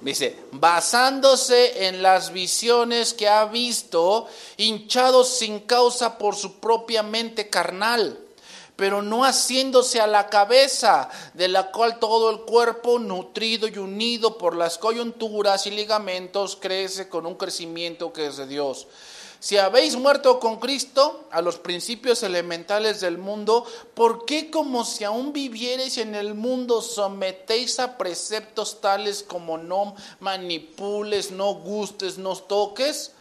Dice, 0.00 0.38
basándose 0.52 1.88
en 1.88 2.00
las 2.00 2.32
visiones 2.32 3.12
que 3.12 3.28
ha 3.28 3.46
visto, 3.46 4.28
hinchados 4.56 5.30
sin 5.30 5.58
causa 5.58 6.16
por 6.16 6.36
su 6.36 6.60
propia 6.60 7.02
mente 7.02 7.50
carnal, 7.50 8.20
pero 8.76 9.02
no 9.02 9.24
haciéndose 9.24 10.00
a 10.00 10.06
la 10.06 10.28
cabeza, 10.28 11.08
de 11.34 11.48
la 11.48 11.72
cual 11.72 11.98
todo 11.98 12.30
el 12.30 12.42
cuerpo, 12.42 13.00
nutrido 13.00 13.66
y 13.66 13.78
unido 13.78 14.38
por 14.38 14.54
las 14.54 14.78
coyunturas 14.78 15.66
y 15.66 15.72
ligamentos, 15.72 16.54
crece 16.54 17.08
con 17.08 17.26
un 17.26 17.34
crecimiento 17.34 18.12
que 18.12 18.28
es 18.28 18.36
de 18.36 18.46
Dios. 18.46 18.86
Si 19.40 19.56
habéis 19.56 19.96
muerto 19.96 20.38
con 20.38 20.60
Cristo 20.60 21.26
a 21.30 21.40
los 21.40 21.56
principios 21.56 22.22
elementales 22.22 23.00
del 23.00 23.16
mundo, 23.16 23.64
¿por 23.94 24.26
qué 24.26 24.50
como 24.50 24.84
si 24.84 25.04
aún 25.04 25.32
vivierais 25.32 25.96
en 25.96 26.14
el 26.14 26.34
mundo 26.34 26.82
sometéis 26.82 27.80
a 27.80 27.96
preceptos 27.96 28.82
tales 28.82 29.22
como 29.26 29.56
no 29.56 29.94
manipules, 30.20 31.30
no 31.30 31.54
gustes, 31.54 32.18
no 32.18 32.36
toques? 32.36 33.12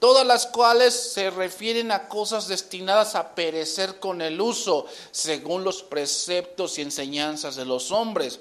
Todas 0.00 0.26
las 0.26 0.46
cuales 0.46 0.92
se 0.92 1.30
refieren 1.30 1.92
a 1.92 2.08
cosas 2.08 2.46
destinadas 2.46 3.14
a 3.14 3.34
perecer 3.34 4.00
con 4.00 4.20
el 4.20 4.38
uso, 4.38 4.84
según 5.12 5.64
los 5.64 5.82
preceptos 5.82 6.76
y 6.78 6.82
enseñanzas 6.82 7.56
de 7.56 7.64
los 7.64 7.90
hombres. 7.90 8.40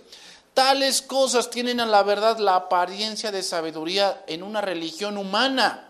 Tales 0.54 1.02
cosas 1.02 1.50
tienen 1.50 1.80
a 1.80 1.86
la 1.86 2.04
verdad 2.04 2.38
la 2.40 2.56
apariencia 2.56 3.32
de 3.32 3.44
sabiduría 3.44 4.26
en 4.28 4.44
una 4.44 4.60
religión 4.60 5.18
humana 5.18 5.88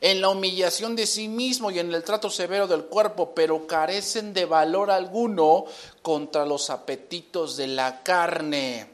en 0.00 0.20
la 0.20 0.30
humillación 0.30 0.96
de 0.96 1.06
sí 1.06 1.28
mismo 1.28 1.70
y 1.70 1.78
en 1.78 1.92
el 1.92 2.02
trato 2.02 2.30
severo 2.30 2.66
del 2.66 2.86
cuerpo, 2.86 3.34
pero 3.34 3.66
carecen 3.66 4.32
de 4.32 4.46
valor 4.46 4.90
alguno 4.90 5.66
contra 6.00 6.46
los 6.46 6.70
apetitos 6.70 7.56
de 7.56 7.66
la 7.66 8.02
carne. 8.02 8.88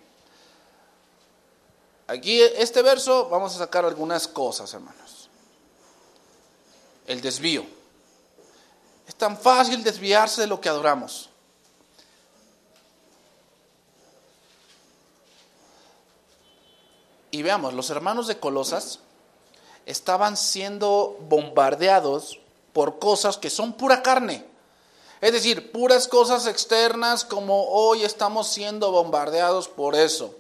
Aquí, 2.09 2.41
este 2.41 2.83
verso, 2.83 3.29
vamos 3.29 3.55
a 3.55 3.59
sacar 3.59 3.85
algunas 3.85 4.27
cosas, 4.27 4.73
hermanos. 4.75 5.29
El 7.07 7.21
desvío. 7.21 7.65
Es 9.07 9.15
tan 9.15 9.39
fácil 9.39 9.85
desviarse 9.85 10.41
de 10.41 10.47
lo 10.49 10.61
que 10.61 10.69
adoramos. 10.69 11.31
Y 17.31 17.43
veamos, 17.43 17.75
los 17.75 17.91
hermanos 17.91 18.27
de 18.27 18.39
Colosas 18.39 19.01
estaban 19.87 20.37
siendo 20.37 21.17
bombardeados 21.29 22.41
por 22.73 22.99
cosas 22.99 23.39
que 23.39 23.49
son 23.49 23.73
pura 23.73 24.03
carne. 24.03 24.45
Es 25.21 25.33
decir, 25.33 25.73
puras 25.73 26.09
cosas 26.09 26.47
externas 26.47 27.25
como 27.25 27.69
hoy 27.69 28.03
estamos 28.03 28.49
siendo 28.49 28.91
bombardeados 28.91 29.69
por 29.69 29.95
eso. 29.95 30.35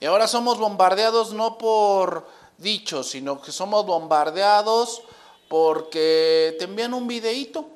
Y 0.00 0.06
ahora 0.06 0.26
somos 0.26 0.58
bombardeados 0.58 1.32
no 1.32 1.58
por 1.58 2.26
dichos, 2.58 3.10
sino 3.10 3.40
que 3.40 3.52
somos 3.52 3.86
bombardeados 3.86 5.02
porque 5.48 6.56
te 6.58 6.64
envían 6.64 6.94
un 6.94 7.06
videíto. 7.06 7.66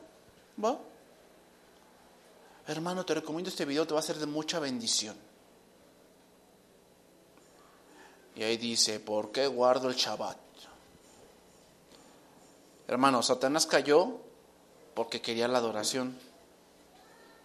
Hermano, 2.67 3.05
te 3.05 3.15
recomiendo 3.15 3.51
este 3.51 3.65
video, 3.65 3.87
te 3.87 3.93
va 3.95 4.01
a 4.01 4.03
ser 4.03 4.17
de 4.17 4.27
mucha 4.27 4.59
bendición. 4.59 5.17
Y 8.35 8.43
ahí 8.43 8.57
dice, 8.57 8.99
¿por 8.99 9.31
qué 9.31 9.47
guardo 9.47 9.89
el 9.89 9.95
Shabbat? 9.95 10.44
Hermano, 12.87 13.23
Satanás 13.23 13.67
cayó 13.67 14.21
porque 14.95 15.21
quería 15.21 15.49
la 15.49 15.59
adoración 15.59 16.19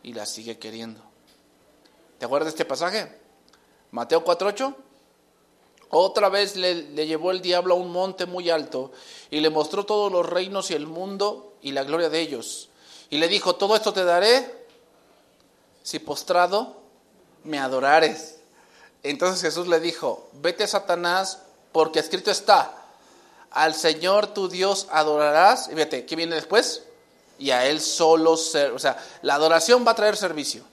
y 0.04 0.14
la 0.14 0.26
sigue 0.26 0.60
queriendo. 0.60 1.02
¿Te 2.18 2.26
acuerdas 2.26 2.48
de 2.48 2.52
este 2.52 2.66
pasaje? 2.66 3.12
Mateo 3.92 4.24
4.8. 4.24 4.76
Otra 5.92 6.30
vez 6.30 6.56
le, 6.56 6.76
le, 6.76 7.08
llevó 7.08 7.32
el 7.32 7.42
diablo 7.42 7.74
a 7.74 7.78
un 7.78 7.92
monte 7.92 8.26
muy 8.26 8.50
alto 8.50 8.92
y 9.32 9.40
le 9.40 9.50
mostró 9.50 9.86
todos 9.86 10.12
los 10.12 10.28
reinos 10.28 10.70
y 10.70 10.76
el 10.76 10.86
mundo 10.86 11.56
y 11.62 11.72
la 11.72 11.84
gloria 11.84 12.10
de 12.10 12.20
ellos. 12.20 12.70
Y 13.10 13.18
le 13.18 13.28
dijo, 13.28 13.56
todo 13.56 13.76
esto 13.76 13.92
te 13.92 14.04
daré 14.04 14.66
si 15.82 15.98
postrado 16.00 16.80
me 17.44 17.58
adorares. 17.58 18.40
Entonces 19.02 19.42
Jesús 19.42 19.68
le 19.68 19.80
dijo, 19.80 20.30
vete 20.34 20.68
Satanás, 20.68 21.42
porque 21.72 22.00
escrito 22.00 22.32
está, 22.32 22.79
al 23.52 23.74
Señor 23.74 24.28
tu 24.34 24.48
Dios 24.50 24.88
adorarás. 24.92 25.68
Y 25.68 25.76
fíjate, 25.76 26.06
¿qué 26.06 26.16
viene 26.16 26.36
después? 26.36 26.84
Y 27.38 27.52
a 27.52 27.66
Él 27.66 27.82
solo 27.82 28.38
ser. 28.38 28.72
O 28.72 28.80
sea, 28.80 28.98
la 29.22 29.36
adoración 29.36 29.86
va 29.86 29.92
a 29.92 29.96
traer 29.96 30.18
servicio. 30.18 30.64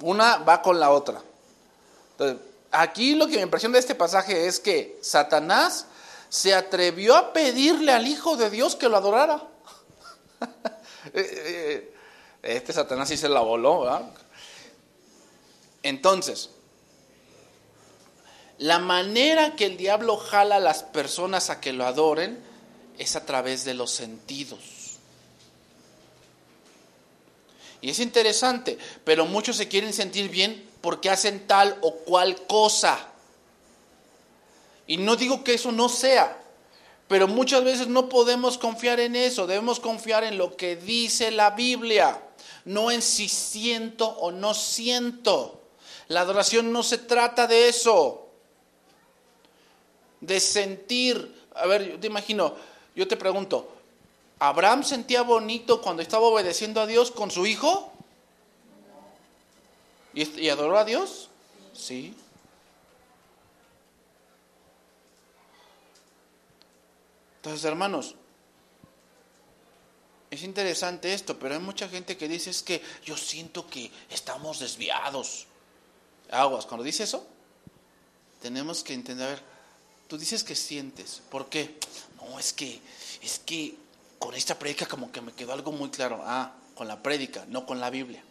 Una 0.00 0.38
va 0.38 0.62
con 0.62 0.80
la 0.80 0.90
otra. 0.90 1.20
Entonces, 2.12 2.38
aquí 2.70 3.14
lo 3.14 3.26
que 3.26 3.36
me 3.36 3.42
impresiona 3.42 3.74
de 3.74 3.80
este 3.80 3.94
pasaje 3.94 4.46
es 4.46 4.58
que 4.58 4.98
Satanás 5.02 5.86
se 6.28 6.54
atrevió 6.54 7.14
a 7.14 7.32
pedirle 7.32 7.92
al 7.92 8.06
Hijo 8.06 8.36
de 8.36 8.50
Dios 8.50 8.76
que 8.76 8.88
lo 8.88 8.96
adorara. 8.96 9.42
Eh, 11.14 11.92
eh, 12.42 12.54
este 12.54 12.72
Satanás 12.72 13.08
sí 13.08 13.16
se 13.16 13.28
la 13.28 13.40
voló, 13.40 13.80
¿verdad? 13.80 14.08
Entonces, 15.82 16.50
la 18.58 18.78
manera 18.78 19.56
que 19.56 19.66
el 19.66 19.76
diablo 19.76 20.16
jala 20.16 20.56
a 20.56 20.60
las 20.60 20.82
personas 20.82 21.50
a 21.50 21.60
que 21.60 21.72
lo 21.72 21.84
adoren 21.84 22.42
es 22.98 23.16
a 23.16 23.26
través 23.26 23.64
de 23.64 23.74
los 23.74 23.90
sentidos. 23.90 24.60
Y 27.80 27.90
es 27.90 27.98
interesante, 27.98 28.78
pero 29.04 29.26
muchos 29.26 29.56
se 29.56 29.68
quieren 29.68 29.92
sentir 29.92 30.28
bien 30.28 30.70
porque 30.80 31.10
hacen 31.10 31.46
tal 31.46 31.76
o 31.82 31.94
cual 31.96 32.46
cosa. 32.46 33.08
Y 34.86 34.98
no 34.98 35.16
digo 35.16 35.42
que 35.42 35.54
eso 35.54 35.72
no 35.72 35.88
sea, 35.88 36.40
pero 37.08 37.26
muchas 37.26 37.64
veces 37.64 37.88
no 37.88 38.08
podemos 38.08 38.56
confiar 38.56 39.00
en 39.00 39.16
eso, 39.16 39.46
debemos 39.46 39.80
confiar 39.80 40.22
en 40.22 40.38
lo 40.38 40.56
que 40.56 40.76
dice 40.76 41.30
la 41.30 41.50
Biblia, 41.50 42.22
no 42.64 42.90
en 42.90 43.02
si 43.02 43.28
siento 43.28 44.08
o 44.08 44.30
no 44.30 44.54
siento. 44.54 45.60
La 46.08 46.20
adoración 46.20 46.72
no 46.72 46.82
se 46.82 46.98
trata 46.98 47.46
de 47.46 47.68
eso, 47.68 48.21
de 50.22 50.40
sentir. 50.40 51.46
A 51.54 51.66
ver, 51.66 51.90
yo 51.90 52.00
te 52.00 52.06
imagino, 52.06 52.54
yo 52.96 53.06
te 53.06 53.18
pregunto, 53.18 53.70
¿Abraham 54.38 54.82
sentía 54.82 55.22
bonito 55.22 55.82
cuando 55.82 56.02
estaba 56.02 56.26
obedeciendo 56.26 56.80
a 56.80 56.86
Dios 56.86 57.10
con 57.10 57.30
su 57.30 57.44
hijo? 57.44 57.92
¿Y, 60.14 60.48
adoró 60.48 60.78
a 60.78 60.84
Dios? 60.84 61.28
Sí. 61.74 62.14
Entonces, 67.36 67.64
hermanos, 67.64 68.14
es 70.30 70.42
interesante 70.42 71.12
esto, 71.12 71.38
pero 71.38 71.54
hay 71.54 71.60
mucha 71.60 71.88
gente 71.88 72.16
que 72.16 72.28
dice 72.28 72.50
es 72.50 72.62
que 72.62 72.82
yo 73.04 73.16
siento 73.16 73.66
que 73.66 73.90
estamos 74.10 74.60
desviados 74.60 75.46
aguas. 76.30 76.66
Cuando 76.66 76.84
dice 76.84 77.04
eso, 77.04 77.26
tenemos 78.40 78.82
que 78.82 78.94
entender, 78.94 79.26
a 79.26 79.30
ver, 79.30 79.51
tú 80.08 80.18
dices 80.18 80.42
que 80.44 80.54
sientes, 80.54 81.22
¿por 81.30 81.48
qué? 81.48 81.78
No, 82.16 82.38
es 82.38 82.52
que, 82.52 82.80
es 83.22 83.38
que 83.40 83.76
con 84.18 84.34
esta 84.34 84.58
prédica 84.58 84.86
como 84.86 85.10
que 85.10 85.20
me 85.20 85.32
quedó 85.32 85.52
algo 85.52 85.72
muy 85.72 85.90
claro. 85.90 86.22
Ah, 86.24 86.54
con 86.74 86.88
la 86.88 87.02
prédica, 87.02 87.44
no 87.48 87.66
con 87.66 87.80
la 87.80 87.90
Biblia. 87.90 88.22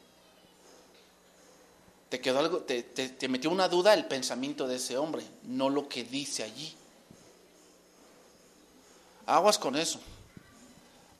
Te 2.09 2.19
quedó 2.19 2.39
algo, 2.39 2.59
te, 2.59 2.83
te, 2.83 3.27
metió 3.29 3.49
una 3.49 3.69
duda 3.69 3.93
el 3.93 4.05
pensamiento 4.05 4.67
de 4.67 4.75
ese 4.75 4.97
hombre, 4.97 5.23
no 5.43 5.69
lo 5.69 5.87
que 5.87 6.03
dice 6.03 6.43
allí. 6.43 6.75
Aguas 9.25 9.57
con 9.57 9.77
eso. 9.77 9.99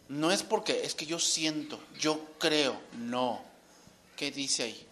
No 0.09 0.31
es 0.31 0.43
porque 0.43 0.83
es 0.83 0.93
que 0.93 1.05
yo 1.05 1.19
siento, 1.19 1.79
yo 1.97 2.19
creo, 2.37 2.77
no. 2.97 3.41
¿Qué 4.17 4.31
dice 4.31 4.63
ahí? 4.63 4.87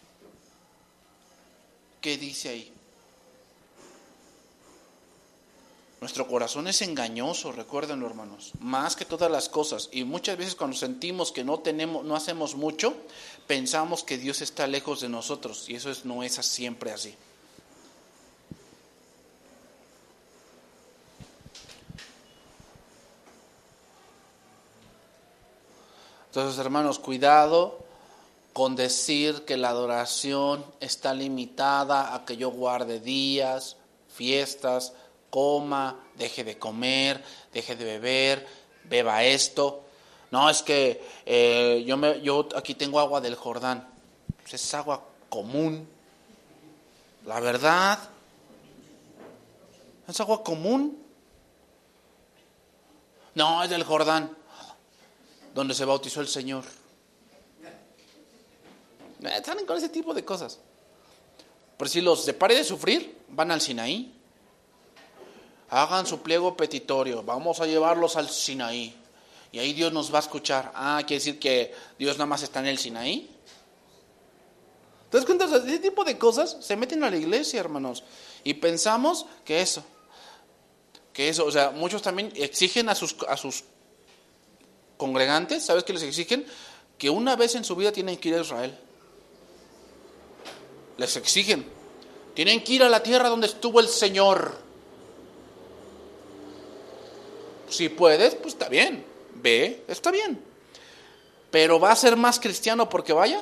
¿Qué 1.99 2.17
dice 2.17 2.49
ahí? 2.49 2.73
Nuestro 6.01 6.27
corazón 6.27 6.67
es 6.67 6.81
engañoso, 6.81 7.51
recuérdenlo 7.51 8.07
hermanos, 8.07 8.53
más 8.59 8.95
que 8.95 9.03
todas 9.03 9.29
las 9.29 9.49
cosas. 9.49 9.89
Y 9.91 10.05
muchas 10.05 10.37
veces 10.37 10.55
cuando 10.55 10.77
sentimos 10.77 11.33
que 11.33 11.43
no 11.43 11.59
tenemos, 11.59 12.05
no 12.05 12.15
hacemos 12.15 12.55
mucho, 12.55 12.95
pensamos 13.47 14.03
que 14.03 14.17
Dios 14.17 14.41
está 14.41 14.65
lejos 14.65 15.01
de 15.01 15.09
nosotros. 15.09 15.67
Y 15.67 15.75
eso 15.75 15.91
es, 15.91 16.05
no 16.05 16.23
es 16.23 16.35
siempre 16.35 16.91
así. 16.91 17.15
Entonces, 26.27 26.59
hermanos, 26.59 26.99
cuidado 26.99 27.79
con 28.53 28.75
decir 28.75 29.45
que 29.45 29.57
la 29.57 29.69
adoración 29.69 30.63
está 30.79 31.13
limitada 31.13 32.13
a 32.13 32.23
que 32.23 32.37
yo 32.37 32.51
guarde 32.51 32.99
días, 32.99 33.77
fiestas, 34.07 34.93
coma, 35.29 35.99
deje 36.15 36.43
de 36.43 36.57
comer, 36.57 37.23
deje 37.53 37.75
de 37.75 37.85
beber, 37.85 38.47
beba 38.85 39.23
esto. 39.23 39.83
No, 40.31 40.49
es 40.49 40.61
que 40.61 41.03
eh, 41.25 41.83
yo, 41.85 41.97
me, 41.97 42.21
yo 42.21 42.47
aquí 42.55 42.75
tengo 42.75 42.99
agua 42.99 43.21
del 43.21 43.35
Jordán. 43.35 43.87
Pues 44.41 44.53
es 44.55 44.73
agua 44.73 45.03
común. 45.29 45.87
La 47.25 47.39
verdad, 47.39 47.99
es 50.07 50.19
agua 50.19 50.43
común. 50.43 50.97
No, 53.35 53.63
es 53.63 53.69
del 53.69 53.83
Jordán, 53.83 54.35
donde 55.53 55.73
se 55.73 55.85
bautizó 55.85 56.21
el 56.21 56.27
Señor. 56.27 56.63
Están 59.21 59.65
con 59.65 59.77
ese 59.77 59.89
tipo 59.89 60.13
de 60.13 60.23
cosas. 60.25 60.59
Pero 61.77 61.89
si 61.89 62.01
los 62.01 62.23
separe 62.23 62.55
de 62.55 62.63
sufrir, 62.63 63.17
van 63.29 63.51
al 63.51 63.61
Sinaí. 63.61 64.18
Hagan 65.69 66.05
su 66.05 66.21
pliego 66.21 66.55
petitorio. 66.55 67.23
Vamos 67.23 67.59
a 67.59 67.67
llevarlos 67.67 68.15
al 68.15 68.29
Sinaí. 68.29 68.95
Y 69.51 69.59
ahí 69.59 69.73
Dios 69.73 69.91
nos 69.93 70.13
va 70.13 70.17
a 70.17 70.21
escuchar. 70.21 70.71
Ah, 70.75 71.01
quiere 71.05 71.19
decir 71.19 71.39
que 71.39 71.73
Dios 71.97 72.17
nada 72.17 72.27
más 72.27 72.43
está 72.43 72.59
en 72.59 72.67
el 72.67 72.77
Sinaí. 72.77 73.29
¿Te 75.09 75.17
das 75.17 75.25
cuenta? 75.25 75.45
Ese 75.45 75.79
tipo 75.79 76.03
de 76.03 76.17
cosas 76.17 76.57
se 76.59 76.75
meten 76.75 77.03
a 77.03 77.09
la 77.09 77.17
iglesia, 77.17 77.59
hermanos. 77.59 78.03
Y 78.43 78.55
pensamos 78.55 79.25
que 79.43 79.61
eso. 79.61 79.83
Que 81.13 81.29
eso, 81.29 81.45
o 81.45 81.51
sea, 81.51 81.71
muchos 81.71 82.01
también 82.01 82.31
exigen 82.35 82.89
a 82.89 82.95
sus, 82.95 83.15
a 83.27 83.35
sus 83.35 83.63
congregantes, 84.97 85.65
¿sabes 85.65 85.83
qué 85.83 85.93
les 85.93 86.03
exigen? 86.03 86.45
Que 86.97 87.09
una 87.09 87.35
vez 87.35 87.55
en 87.55 87.63
su 87.63 87.75
vida 87.75 87.91
tienen 87.91 88.17
que 88.17 88.29
ir 88.29 88.35
a 88.35 88.41
Israel 88.41 88.77
les 90.99 91.15
exigen. 91.15 91.65
Tienen 92.35 92.63
que 92.63 92.73
ir 92.73 92.83
a 92.83 92.89
la 92.89 93.01
tierra 93.01 93.29
donde 93.29 93.47
estuvo 93.47 93.79
el 93.79 93.87
Señor. 93.87 94.68
Si 97.69 97.89
puedes, 97.89 98.35
pues 98.35 98.53
está 98.53 98.69
bien. 98.69 99.05
Ve, 99.35 99.83
está 99.87 100.11
bien. 100.11 100.39
Pero 101.51 101.79
va 101.79 101.91
a 101.91 101.95
ser 101.95 102.15
más 102.15 102.39
cristiano 102.39 102.89
porque 102.89 103.13
vaya. 103.13 103.41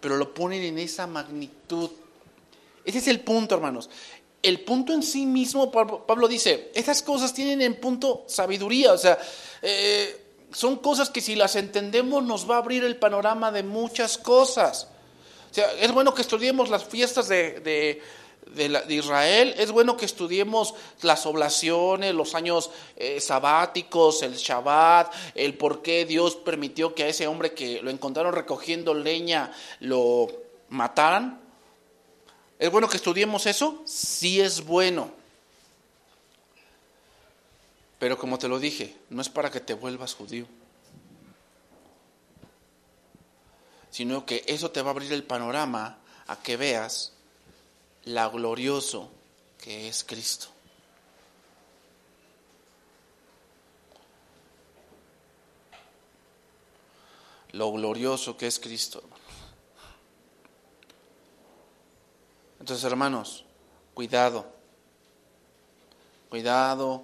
Pero 0.00 0.16
lo 0.16 0.34
ponen 0.34 0.62
en 0.62 0.78
esa 0.78 1.06
magnitud. 1.06 1.90
Ese 2.84 2.98
es 2.98 3.08
el 3.08 3.20
punto, 3.20 3.54
hermanos. 3.54 3.88
El 4.42 4.60
punto 4.60 4.92
en 4.92 5.02
sí 5.02 5.24
mismo, 5.24 5.70
Pablo 5.70 6.26
dice, 6.26 6.72
estas 6.74 7.02
cosas 7.02 7.32
tienen 7.32 7.62
en 7.62 7.78
punto 7.78 8.24
sabiduría, 8.26 8.92
o 8.92 8.98
sea, 8.98 9.16
eh, 9.62 10.20
son 10.52 10.78
cosas 10.78 11.10
que 11.10 11.20
si 11.20 11.36
las 11.36 11.54
entendemos 11.54 12.24
nos 12.24 12.50
va 12.50 12.56
a 12.56 12.58
abrir 12.58 12.82
el 12.82 12.96
panorama 12.96 13.52
de 13.52 13.62
muchas 13.62 14.18
cosas. 14.18 14.88
O 15.50 15.54
sea, 15.54 15.70
es 15.74 15.92
bueno 15.92 16.12
que 16.12 16.22
estudiemos 16.22 16.70
las 16.70 16.84
fiestas 16.84 17.28
de 17.28 17.60
de, 17.60 18.02
Israel, 18.88 19.54
es 19.56 19.70
bueno 19.70 19.96
que 19.96 20.04
estudiemos 20.04 20.74
las 21.02 21.26
oblaciones, 21.26 22.14
los 22.14 22.34
años 22.34 22.70
eh, 22.96 23.20
sabáticos, 23.20 24.22
el 24.22 24.34
Shabbat, 24.34 25.14
el 25.34 25.56
por 25.56 25.82
qué 25.82 26.04
Dios 26.04 26.36
permitió 26.36 26.94
que 26.94 27.04
a 27.04 27.08
ese 27.08 27.26
hombre 27.26 27.54
que 27.54 27.80
lo 27.82 27.90
encontraron 27.90 28.34
recogiendo 28.34 28.94
leña 28.94 29.52
lo 29.80 30.28
mataran. 30.68 31.40
¿Es 32.58 32.70
bueno 32.70 32.88
que 32.88 32.96
estudiemos 32.96 33.46
eso? 33.46 33.82
Sí 33.86 34.40
es 34.40 34.64
bueno. 34.64 35.10
Pero 37.98 38.18
como 38.18 38.38
te 38.38 38.48
lo 38.48 38.58
dije, 38.58 38.96
no 39.10 39.22
es 39.22 39.28
para 39.28 39.50
que 39.50 39.60
te 39.60 39.74
vuelvas 39.74 40.14
judío, 40.14 40.46
sino 43.90 44.26
que 44.26 44.42
eso 44.46 44.70
te 44.72 44.82
va 44.82 44.88
a 44.88 44.92
abrir 44.92 45.12
el 45.12 45.22
panorama 45.22 45.98
a 46.26 46.42
que 46.42 46.56
veas 46.56 47.11
la 48.04 48.28
glorioso 48.28 49.08
que 49.58 49.88
es 49.88 50.02
Cristo. 50.04 50.48
Lo 57.52 57.70
glorioso 57.70 58.36
que 58.36 58.46
es 58.46 58.58
Cristo. 58.58 59.02
Entonces, 62.58 62.84
hermanos, 62.84 63.44
cuidado. 63.94 64.46
Cuidado 66.30 67.02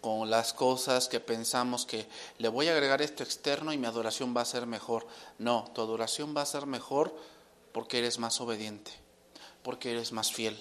con 0.00 0.30
las 0.30 0.52
cosas 0.52 1.08
que 1.08 1.20
pensamos 1.20 1.84
que 1.84 2.08
le 2.38 2.48
voy 2.48 2.68
a 2.68 2.72
agregar 2.72 3.02
esto 3.02 3.22
externo 3.22 3.72
y 3.72 3.78
mi 3.78 3.86
adoración 3.86 4.34
va 4.34 4.40
a 4.40 4.46
ser 4.46 4.66
mejor. 4.66 5.06
No, 5.38 5.70
tu 5.74 5.82
adoración 5.82 6.34
va 6.36 6.42
a 6.42 6.46
ser 6.46 6.66
mejor 6.66 7.14
porque 7.72 7.98
eres 7.98 8.18
más 8.18 8.40
obediente 8.40 9.03
porque 9.64 9.90
eres 9.90 10.12
más 10.12 10.30
fiel, 10.30 10.56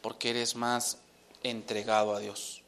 porque 0.00 0.30
eres 0.30 0.54
más 0.54 0.98
entregado 1.42 2.14
a 2.14 2.20
Dios. 2.20 2.62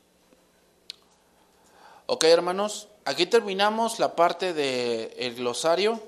Ok, 2.06 2.24
hermanos, 2.24 2.88
aquí 3.04 3.26
terminamos 3.26 3.98
la 3.98 4.16
parte 4.16 4.52
del 4.52 5.34
glosario 5.36 6.02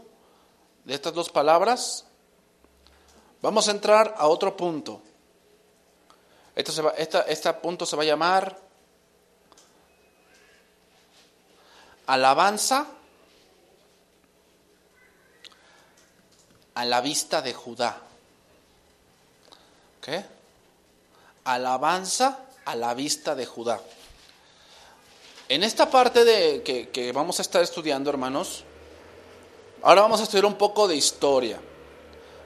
de 0.85 0.95
estas 0.95 1.15
dos 1.15 1.31
palabras. 1.31 2.05
Vamos 3.41 3.69
a 3.69 3.71
entrar 3.71 4.15
a 4.19 4.27
otro 4.27 4.57
punto. 4.57 5.03
Este 6.57 7.53
punto 7.55 7.87
se 7.87 7.97
va 7.97 8.03
a 8.03 8.07
llamar 8.07 8.59
alabanza 12.07 12.87
a 16.75 16.85
la 16.85 17.01
vista 17.01 17.41
de 17.41 17.55
Judá. 17.55 18.10
¿Qué? 20.01 20.25
Alabanza 21.45 22.39
a 22.65 22.75
la 22.75 22.95
vista 22.95 23.35
de 23.35 23.47
Judá. 23.47 23.81
En 25.49 25.63
esta 25.63 25.91
parte 25.91 26.25
de 26.25 26.63
que, 26.63 27.13
vamos 27.13 27.39
a 27.39 27.43
estar 27.43 27.63
estudiando, 27.63 28.09
hermanos, 28.09 28.65
ahora 29.83 30.03
vamos 30.03 30.21
a 30.21 30.23
estudiar 30.23 30.47
un 30.47 30.55
poco 30.55 30.87
de 30.87 30.97
historia. 30.97 31.61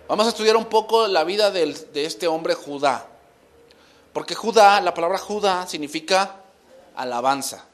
Vamos 0.09 0.27
a 0.27 0.31
estudiar 0.31 0.57
un 0.57 0.67
poco 0.67 1.07
la 1.07 1.25
vida 1.25 1.51
de 1.51 2.05
este 2.05 2.27
hombre 2.27 2.55
Judá. 2.55 3.07
Porque 4.13 4.35
Judá, 4.35 4.81
la 4.81 4.95
palabra 4.95 5.19
Judá 5.19 5.67
significa 5.67 6.37
alabanza. 6.95 7.65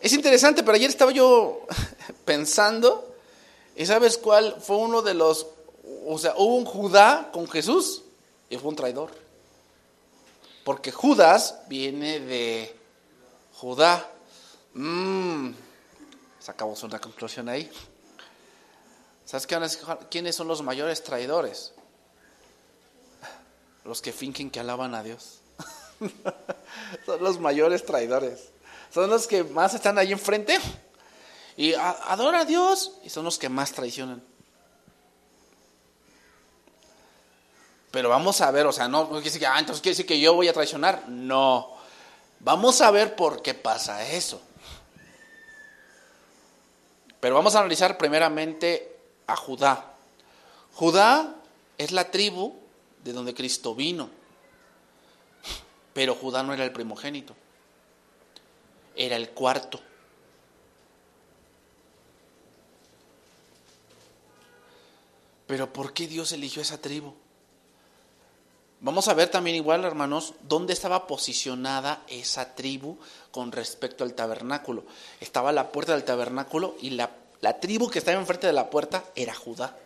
Es 0.00 0.12
interesante, 0.12 0.62
pero 0.62 0.76
ayer 0.76 0.88
estaba 0.88 1.12
yo 1.12 1.62
pensando, 2.24 3.14
¿y 3.76 3.84
sabes 3.84 4.16
cuál 4.16 4.56
fue 4.60 4.76
uno 4.76 5.02
de 5.02 5.14
los, 5.14 5.46
o 6.06 6.18
sea, 6.18 6.34
hubo 6.36 6.56
un 6.56 6.64
Judá 6.64 7.30
con 7.32 7.48
Jesús? 7.48 8.02
Y 8.50 8.56
fue 8.56 8.70
un 8.70 8.76
traidor. 8.76 9.10
Porque 10.64 10.92
Judas 10.92 11.60
viene 11.68 12.20
de 12.20 12.76
Judá. 13.54 14.10
Mm, 14.74 15.50
sacamos 16.40 16.82
una 16.82 17.00
conclusión 17.00 17.48
ahí. 17.48 17.70
¿Sabes 19.24 19.46
quiénes 20.10 20.34
son 20.34 20.48
los 20.48 20.62
mayores 20.62 21.02
traidores? 21.02 21.72
Los 23.84 24.00
que 24.02 24.12
fingen 24.12 24.50
que 24.50 24.60
alaban 24.60 24.94
a 24.94 25.02
Dios. 25.02 25.40
son 27.06 27.22
los 27.22 27.38
mayores 27.38 27.84
traidores. 27.84 28.50
Son 28.92 29.10
los 29.10 29.26
que 29.26 29.44
más 29.44 29.74
están 29.74 29.98
ahí 29.98 30.12
enfrente 30.12 30.58
y 31.56 31.74
adora 31.74 32.40
a 32.40 32.44
Dios 32.44 32.92
y 33.02 33.10
son 33.10 33.24
los 33.24 33.38
que 33.38 33.48
más 33.48 33.72
traicionan. 33.72 34.22
Pero 37.90 38.08
vamos 38.08 38.40
a 38.40 38.50
ver, 38.50 38.66
o 38.66 38.72
sea, 38.72 38.86
no 38.86 39.08
quiere 39.08 39.24
decir 39.24 39.40
que, 39.40 39.46
ah, 39.46 39.58
entonces 39.58 39.80
quiere 39.80 39.92
decir 39.94 40.06
que 40.06 40.20
yo 40.20 40.34
voy 40.34 40.48
a 40.48 40.52
traicionar. 40.52 41.08
No. 41.08 41.76
Vamos 42.40 42.80
a 42.80 42.90
ver 42.90 43.16
por 43.16 43.42
qué 43.42 43.54
pasa 43.54 44.06
eso. 44.10 44.40
Pero 47.20 47.34
vamos 47.34 47.54
a 47.54 47.60
analizar 47.60 47.98
primeramente 47.98 48.96
a 49.26 49.36
Judá. 49.36 49.92
Judá 50.74 51.34
es 51.76 51.90
la 51.90 52.10
tribu 52.10 52.54
de 53.02 53.12
donde 53.12 53.34
Cristo 53.34 53.74
vino. 53.74 54.10
Pero 55.94 56.14
Judá 56.14 56.42
no 56.42 56.52
era 56.52 56.64
el 56.64 56.72
primogénito. 56.72 57.34
Era 58.94 59.16
el 59.16 59.30
cuarto. 59.30 59.80
Pero 65.48 65.72
¿por 65.72 65.92
qué 65.92 66.06
Dios 66.06 66.30
eligió 66.32 66.62
esa 66.62 66.80
tribu? 66.80 67.14
Vamos 68.80 69.08
a 69.08 69.14
ver 69.14 69.28
también 69.28 69.56
igual, 69.56 69.84
hermanos, 69.84 70.34
dónde 70.42 70.72
estaba 70.72 71.08
posicionada 71.08 72.04
esa 72.06 72.54
tribu 72.54 72.96
con 73.32 73.50
respecto 73.50 74.04
al 74.04 74.14
tabernáculo. 74.14 74.84
Estaba 75.20 75.50
la 75.50 75.72
puerta 75.72 75.92
del 75.94 76.04
tabernáculo 76.04 76.76
y 76.80 76.90
la, 76.90 77.10
tribu 77.60 77.90
que 77.90 77.98
estaba 77.98 78.20
enfrente 78.20 78.46
de 78.46 78.52
la 78.52 78.70
puerta 78.70 79.04
era 79.16 79.34
Judá. 79.34 79.76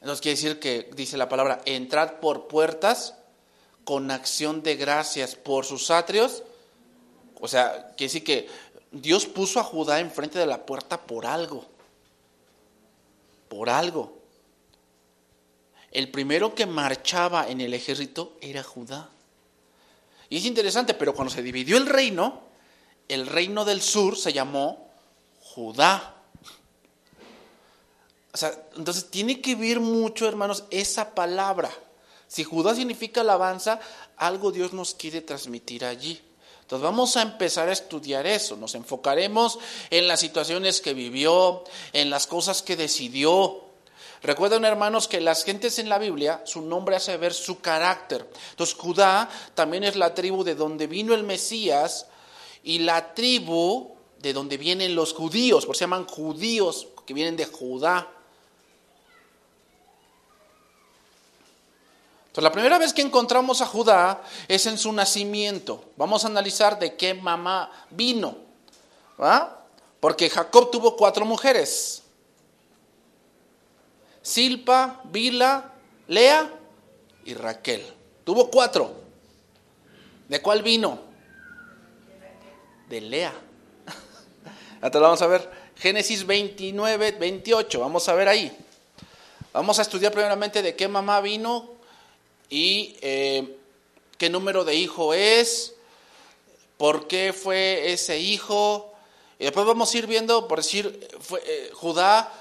Entonces 0.00 0.20
quiere 0.20 0.36
decir 0.36 0.58
que, 0.58 0.90
dice 0.96 1.16
la 1.16 1.28
palabra, 1.28 1.60
entrad 1.64 2.14
por 2.14 2.48
puertas 2.48 3.14
con 3.84 4.10
acción 4.10 4.64
de 4.64 4.74
gracias 4.74 5.36
por 5.36 5.64
sus 5.64 5.92
atrios. 5.92 6.42
O 7.40 7.46
sea, 7.46 7.92
quiere 7.96 8.12
decir 8.12 8.24
que 8.24 8.48
Dios 8.90 9.26
puso 9.26 9.60
a 9.60 9.64
Judá 9.64 10.00
enfrente 10.00 10.40
de 10.40 10.46
la 10.46 10.66
puerta 10.66 11.00
por 11.00 11.24
algo. 11.24 11.64
Por 13.48 13.70
algo 13.70 14.23
el 15.94 16.10
primero 16.10 16.54
que 16.54 16.66
marchaba 16.66 17.48
en 17.48 17.60
el 17.60 17.72
ejército 17.72 18.36
era 18.40 18.62
Judá. 18.62 19.10
Y 20.28 20.38
es 20.38 20.44
interesante, 20.44 20.94
pero 20.94 21.14
cuando 21.14 21.32
se 21.32 21.42
dividió 21.42 21.76
el 21.76 21.86
reino, 21.86 22.42
el 23.08 23.26
reino 23.26 23.64
del 23.64 23.80
sur 23.80 24.18
se 24.18 24.32
llamó 24.32 24.90
Judá. 25.40 26.16
O 28.32 28.36
sea, 28.36 28.52
entonces 28.76 29.10
tiene 29.10 29.40
que 29.40 29.54
ver 29.54 29.78
mucho, 29.78 30.26
hermanos, 30.26 30.64
esa 30.70 31.14
palabra. 31.14 31.70
Si 32.26 32.42
Judá 32.42 32.74
significa 32.74 33.20
alabanza, 33.20 33.78
algo 34.16 34.50
Dios 34.50 34.72
nos 34.72 34.94
quiere 34.94 35.20
transmitir 35.20 35.84
allí. 35.84 36.20
Entonces 36.62 36.82
vamos 36.82 37.16
a 37.16 37.22
empezar 37.22 37.68
a 37.68 37.72
estudiar 37.72 38.26
eso, 38.26 38.56
nos 38.56 38.74
enfocaremos 38.74 39.58
en 39.90 40.08
las 40.08 40.18
situaciones 40.18 40.80
que 40.80 40.94
vivió, 40.94 41.62
en 41.92 42.08
las 42.08 42.26
cosas 42.26 42.62
que 42.62 42.74
decidió, 42.74 43.63
Recuerden, 44.24 44.64
hermanos, 44.64 45.06
que 45.06 45.20
las 45.20 45.44
gentes 45.44 45.78
en 45.78 45.90
la 45.90 45.98
Biblia, 45.98 46.40
su 46.46 46.62
nombre 46.62 46.96
hace 46.96 47.14
ver 47.18 47.34
su 47.34 47.60
carácter. 47.60 48.26
Entonces, 48.52 48.74
Judá 48.74 49.28
también 49.54 49.84
es 49.84 49.96
la 49.96 50.14
tribu 50.14 50.42
de 50.42 50.54
donde 50.54 50.86
vino 50.86 51.12
el 51.12 51.24
Mesías 51.24 52.06
y 52.62 52.78
la 52.78 53.12
tribu 53.12 53.94
de 54.20 54.32
donde 54.32 54.56
vienen 54.56 54.94
los 54.94 55.12
judíos, 55.12 55.66
por 55.66 55.76
se 55.76 55.80
llaman 55.82 56.06
judíos, 56.06 56.88
que 57.04 57.12
vienen 57.12 57.36
de 57.36 57.44
Judá. 57.44 58.08
Entonces, 62.28 62.44
la 62.44 62.52
primera 62.52 62.78
vez 62.78 62.94
que 62.94 63.02
encontramos 63.02 63.60
a 63.60 63.66
Judá 63.66 64.22
es 64.48 64.64
en 64.64 64.78
su 64.78 64.90
nacimiento. 64.94 65.84
Vamos 65.98 66.24
a 66.24 66.28
analizar 66.28 66.78
de 66.78 66.96
qué 66.96 67.12
mamá 67.12 67.70
vino. 67.90 68.38
Porque 70.00 70.30
Jacob 70.30 70.70
tuvo 70.70 70.96
cuatro 70.96 71.26
mujeres. 71.26 72.03
Silpa, 74.24 75.02
Bila, 75.04 75.74
Lea 76.08 76.50
y 77.26 77.34
Raquel. 77.34 77.84
Tuvo 78.24 78.50
cuatro. 78.50 78.90
¿De 80.30 80.40
cuál 80.40 80.62
vino? 80.62 80.98
De 82.88 83.02
Lea. 83.02 83.34
Vamos 84.80 85.20
a 85.20 85.26
ver. 85.26 85.50
Génesis 85.76 86.24
29, 86.24 87.12
28. 87.12 87.78
Vamos 87.78 88.08
a 88.08 88.14
ver 88.14 88.28
ahí. 88.28 88.56
Vamos 89.52 89.78
a 89.78 89.82
estudiar 89.82 90.10
primeramente 90.10 90.62
de 90.62 90.74
qué 90.74 90.88
mamá 90.88 91.20
vino 91.20 91.72
y 92.48 92.96
eh, 93.02 93.58
qué 94.16 94.30
número 94.30 94.64
de 94.64 94.74
hijo 94.74 95.12
es, 95.12 95.74
por 96.78 97.06
qué 97.08 97.34
fue 97.34 97.92
ese 97.92 98.18
hijo. 98.18 98.94
Y 99.38 99.44
después 99.44 99.66
vamos 99.66 99.92
a 99.92 99.98
ir 99.98 100.06
viendo, 100.06 100.48
por 100.48 100.60
decir, 100.60 101.08
fue, 101.20 101.42
eh, 101.46 101.70
Judá 101.74 102.32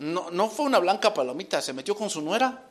no, 0.00 0.30
no 0.30 0.48
fue 0.48 0.66
una 0.66 0.78
blanca 0.78 1.12
palomita, 1.12 1.62
se 1.62 1.72
metió 1.72 1.96
con 1.96 2.10
su 2.10 2.22
nuera. 2.22 2.64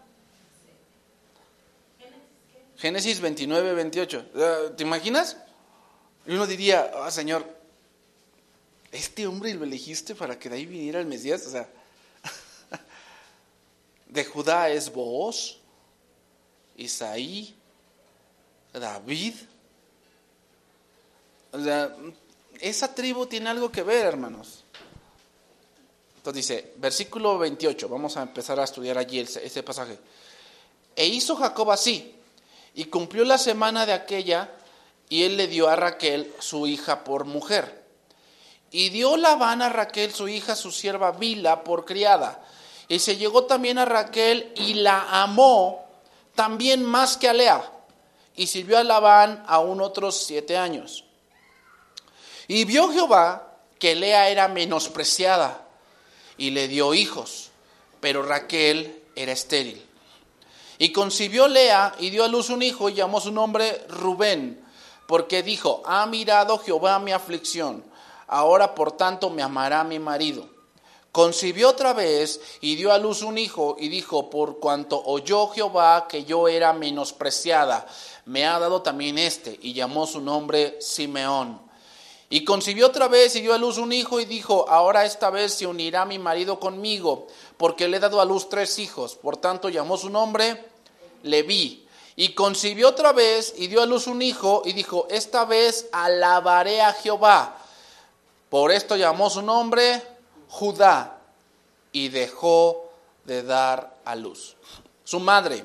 Génesis 2.78 3.20
29, 3.20 3.74
28. 3.74 4.26
¿Te 4.76 4.84
imaginas? 4.84 5.38
Y 6.28 6.34
uno 6.34 6.46
diría, 6.46 6.92
ah, 6.94 7.10
Señor, 7.10 7.46
este 8.92 9.26
hombre 9.26 9.54
lo 9.54 9.64
elegiste 9.64 10.14
para 10.14 10.38
que 10.38 10.50
de 10.50 10.58
ahí 10.58 10.66
viniera 10.66 11.00
el 11.00 11.08
Mesías. 11.08 11.48
O 11.48 11.52
sea, 11.52 11.68
de 14.08 14.26
Judá 14.26 14.70
es 14.70 14.92
Booz, 14.92 15.58
Isaí, 16.76 17.56
David. 18.74 19.34
O 21.52 21.64
sea, 21.64 21.96
esa 22.60 22.94
tribu 22.94 23.26
tiene 23.26 23.50
algo 23.50 23.72
que 23.72 23.82
ver, 23.82 24.06
hermanos. 24.06 24.64
Entonces 26.28 26.46
dice, 26.58 26.74
versículo 26.76 27.38
28, 27.38 27.88
vamos 27.88 28.18
a 28.18 28.22
empezar 28.22 28.60
a 28.60 28.66
estudiar 28.66 28.98
allí 28.98 29.20
ese 29.20 29.64
pasaje. 29.64 29.98
E 30.94 31.06
hizo 31.06 31.38
Jacob 31.38 31.72
así, 31.72 32.18
y 32.74 32.84
cumplió 32.86 33.24
la 33.24 33.38
semana 33.38 33.86
de 33.86 33.94
aquella, 33.94 34.52
y 35.08 35.24
él 35.24 35.38
le 35.38 35.48
dio 35.48 35.70
a 35.70 35.78
Raquel 35.78 36.34
su 36.40 36.68
hija 36.68 37.06
por 37.06 37.24
mujer. 37.24 37.82
Y 38.72 38.90
dio 38.90 39.16
Labán 39.16 39.62
a 39.62 39.70
Raquel 39.70 40.14
su 40.14 40.28
hija, 40.28 40.58
su 40.58 40.70
sierva 40.74 41.14
Bila, 41.14 41.64
por 41.64 41.86
criada. 41.86 42.44
Y 42.90 43.00
se 43.00 43.16
llegó 43.16 43.46
también 43.46 43.78
a 43.78 43.86
Raquel 43.86 44.52
y 44.58 44.74
la 44.74 45.24
amó 45.24 45.86
también 46.36 46.84
más 46.84 47.16
que 47.16 47.30
a 47.30 47.34
Lea. 47.34 47.72
Y 48.36 48.48
sirvió 48.48 48.78
a 48.80 48.84
Labán 48.84 49.46
aún 49.48 49.80
otros 49.80 50.26
siete 50.26 50.58
años. 50.58 51.06
Y 52.50 52.66
vio 52.66 52.92
Jehová 52.92 53.60
que 53.80 53.96
Lea 53.96 54.28
era 54.28 54.50
menospreciada 54.50 55.64
y 56.38 56.52
le 56.52 56.68
dio 56.68 56.94
hijos, 56.94 57.50
pero 58.00 58.24
Raquel 58.24 59.04
era 59.16 59.32
estéril. 59.32 59.84
Y 60.78 60.92
concibió 60.92 61.48
Lea 61.48 61.96
y 62.00 62.12
dio 62.12 62.24
a 62.24 62.28
luz 62.28 62.50
un 62.50 62.62
hijo 62.62 62.90
y 62.90 62.94
llamó 62.94 63.20
su 63.20 63.32
nombre 63.32 63.86
Rubén, 63.90 64.64
porque 65.08 65.42
dijo, 65.42 65.82
ha 65.86 66.06
mirado 66.06 66.60
Jehová 66.60 67.00
mi 67.00 67.12
aflicción, 67.12 67.84
ahora 68.28 68.76
por 68.76 68.92
tanto 68.92 69.30
me 69.30 69.42
amará 69.42 69.84
mi 69.84 70.00
marido. 70.00 70.58
Concibió 71.12 71.70
otra 71.70 71.94
vez 71.94 72.40
y 72.62 72.76
dio 72.76 72.92
a 72.92 73.00
luz 73.00 73.24
un 73.24 73.40
hijo 73.40 73.76
y 73.80 73.90
dijo, 73.90 74.30
por 74.30 74.60
cuanto 74.60 75.02
oyó 75.04 75.48
Jehová 75.48 76.08
que 76.08 76.26
yo 76.26 76.48
era 76.48 76.74
menospreciada, 76.74 77.88
me 78.26 78.46
ha 78.46 78.60
dado 78.60 78.84
también 78.84 79.18
este, 79.18 79.58
y 79.62 79.74
llamó 79.74 80.06
su 80.06 80.22
nombre 80.22 80.78
Simeón. 80.80 81.67
Y 82.30 82.44
concibió 82.44 82.88
otra 82.88 83.08
vez 83.08 83.36
y 83.36 83.42
dio 83.42 83.54
a 83.54 83.58
luz 83.58 83.78
un 83.78 83.94
hijo 83.94 84.20
y 84.20 84.26
dijo, 84.26 84.68
ahora 84.68 85.06
esta 85.06 85.30
vez 85.30 85.54
se 85.54 85.66
unirá 85.66 86.06
mi 86.06 86.20
marido 86.20 86.60
conmigo, 86.60 87.28
porque 87.56 87.88
le 87.88 87.98
he 87.98 88.00
dado 88.02 88.20
a 88.20 88.26
luz 88.26 88.50
tres 88.50 88.80
hijos. 88.80 89.16
Por 89.16 89.38
tanto 89.38 89.70
llamó 89.70 89.98
su 89.98 90.10
nombre 90.10 90.66
Leví. 91.24 91.86
Y 92.18 92.34
concibió 92.34 92.90
otra 92.90 93.14
vez 93.14 93.54
y 93.58 93.68
dio 93.68 93.82
a 93.82 93.86
luz 93.86 94.08
un 94.08 94.22
hijo 94.22 94.64
y 94.66 94.74
dijo, 94.74 95.08
esta 95.10 95.46
vez 95.46 95.88
alabaré 95.92 96.82
a 96.82 96.92
Jehová. 96.92 97.58
Por 98.50 98.72
esto 98.72 98.96
llamó 98.96 99.30
su 99.30 99.42
nombre 99.42 100.02
Judá 100.50 101.20
y 101.92 102.10
dejó 102.10 102.90
de 103.24 103.44
dar 103.44 103.98
a 104.04 104.16
luz. 104.16 104.56
Su 105.04 105.20
madre, 105.20 105.64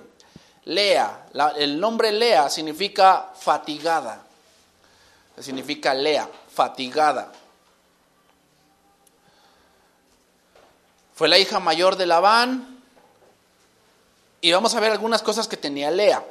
Lea, 0.67 1.27
el 1.57 1.81
nombre 1.81 2.13
Lea 2.13 2.51
significa 2.51 3.33
fatigada, 3.35 4.23
significa 5.41 5.95
Lea 5.95 6.29
fatigada. 6.53 7.33
Fue 11.15 11.29
la 11.29 11.39
hija 11.39 11.61
mayor 11.61 11.97
de 11.97 12.07
Labán 12.07 12.83
y 14.41 14.51
vamos 14.53 14.75
a 14.75 14.81
ver 14.81 14.91
algunas 14.91 15.23
cosas 15.23 15.47
que 15.47 15.57
tenía 15.57 15.91
Lea. 15.91 16.25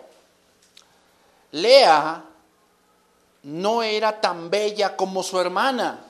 Lea 1.51 2.23
no 3.43 3.83
era 3.83 4.19
tan 4.19 4.49
bella 4.49 4.95
como 4.95 5.23
su 5.23 5.39
hermana. 5.39 6.05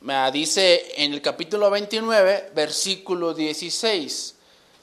Me 0.00 0.32
dice 0.32 0.92
en 0.96 1.12
el 1.12 1.20
capítulo 1.20 1.70
29, 1.70 2.52
versículo 2.54 3.34
16, 3.34 4.34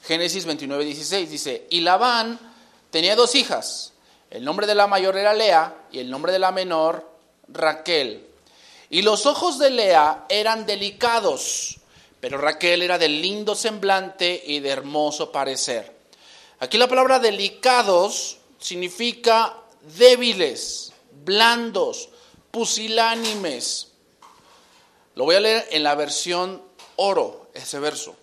Génesis 0.04 0.44
29, 0.44 0.84
16, 0.84 1.30
dice, 1.30 1.66
y 1.70 1.80
Labán 1.80 2.38
tenía 2.90 3.16
dos 3.16 3.34
hijas, 3.34 3.92
el 4.30 4.44
nombre 4.44 4.66
de 4.66 4.76
la 4.76 4.86
mayor 4.86 5.16
era 5.16 5.34
Lea 5.34 5.74
y 5.90 5.98
el 5.98 6.08
nombre 6.08 6.30
de 6.30 6.38
la 6.38 6.52
menor 6.52 7.17
Raquel. 7.48 8.26
Y 8.90 9.02
los 9.02 9.26
ojos 9.26 9.58
de 9.58 9.70
Lea 9.70 10.26
eran 10.28 10.66
delicados, 10.66 11.78
pero 12.20 12.38
Raquel 12.38 12.82
era 12.82 12.98
de 12.98 13.08
lindo 13.08 13.54
semblante 13.54 14.42
y 14.46 14.60
de 14.60 14.70
hermoso 14.70 15.30
parecer. 15.30 15.94
Aquí 16.60 16.78
la 16.78 16.88
palabra 16.88 17.18
delicados 17.18 18.38
significa 18.58 19.56
débiles, 19.96 20.92
blandos, 21.24 22.08
pusilánimes. 22.50 23.88
Lo 25.14 25.24
voy 25.24 25.36
a 25.36 25.40
leer 25.40 25.68
en 25.70 25.82
la 25.82 25.94
versión 25.94 26.62
oro, 26.96 27.50
ese 27.54 27.78
verso. 27.78 28.16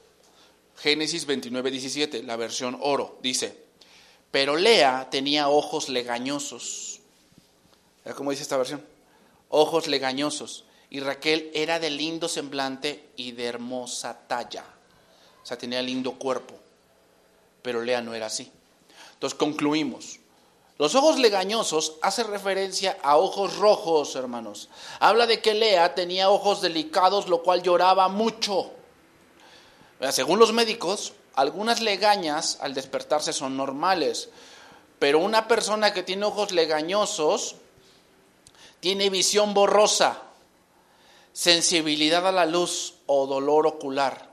Génesis 0.77 1.25
29, 1.25 1.71
17, 1.71 2.23
la 2.23 2.35
versión 2.35 2.77
oro, 2.81 3.17
dice, 3.21 3.57
pero 4.31 4.57
Lea 4.57 5.07
tenía 5.09 5.47
ojos 5.47 5.87
legañosos. 5.87 6.99
¿Cómo 8.15 8.31
dice 8.31 8.43
esta 8.43 8.57
versión? 8.57 8.94
Ojos 9.55 9.87
legañosos. 9.87 10.65
Y 10.89 10.99
Raquel 10.99 11.49
era 11.53 11.79
de 11.79 11.89
lindo 11.89 12.27
semblante 12.27 13.09
y 13.15 13.31
de 13.31 13.45
hermosa 13.45 14.27
talla. 14.27 14.65
O 15.41 15.45
sea, 15.45 15.57
tenía 15.57 15.81
lindo 15.81 16.13
cuerpo. 16.13 16.55
Pero 17.61 17.81
Lea 17.81 18.01
no 18.01 18.13
era 18.13 18.27
así. 18.27 18.51
Entonces 19.13 19.37
concluimos. 19.37 20.19
Los 20.77 20.93
ojos 20.93 21.17
legañosos 21.17 21.93
hace 22.01 22.23
referencia 22.23 22.97
a 23.01 23.17
ojos 23.17 23.57
rojos, 23.57 24.15
hermanos. 24.15 24.69
Habla 24.99 25.25
de 25.25 25.41
que 25.41 25.53
Lea 25.53 25.95
tenía 25.95 26.29
ojos 26.29 26.61
delicados, 26.61 27.29
lo 27.29 27.41
cual 27.41 27.63
lloraba 27.63 28.09
mucho. 28.09 28.71
Según 30.11 30.37
los 30.37 30.51
médicos, 30.51 31.13
algunas 31.33 31.79
legañas 31.79 32.57
al 32.59 32.73
despertarse 32.73 33.31
son 33.31 33.55
normales, 33.55 34.29
pero 34.99 35.19
una 35.19 35.47
persona 35.47 35.93
que 35.93 36.03
tiene 36.03 36.25
ojos 36.25 36.51
legañosos 36.51 37.55
tiene 38.85 39.09
visión 39.09 39.55
borrosa, 39.55 40.21
sensibilidad 41.33 42.27
a 42.27 42.31
la 42.31 42.45
luz 42.45 42.93
o 43.07 43.25
dolor 43.25 43.65
ocular. 43.65 44.31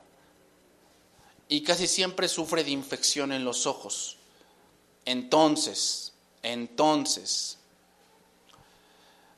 Y 1.48 1.62
casi 1.62 1.86
siempre 1.86 2.28
sufre 2.28 2.62
de 2.62 2.70
infección 2.70 3.32
en 3.32 3.46
los 3.46 3.64
ojos. 3.64 4.18
Entonces, 5.06 6.12
entonces, 6.42 7.56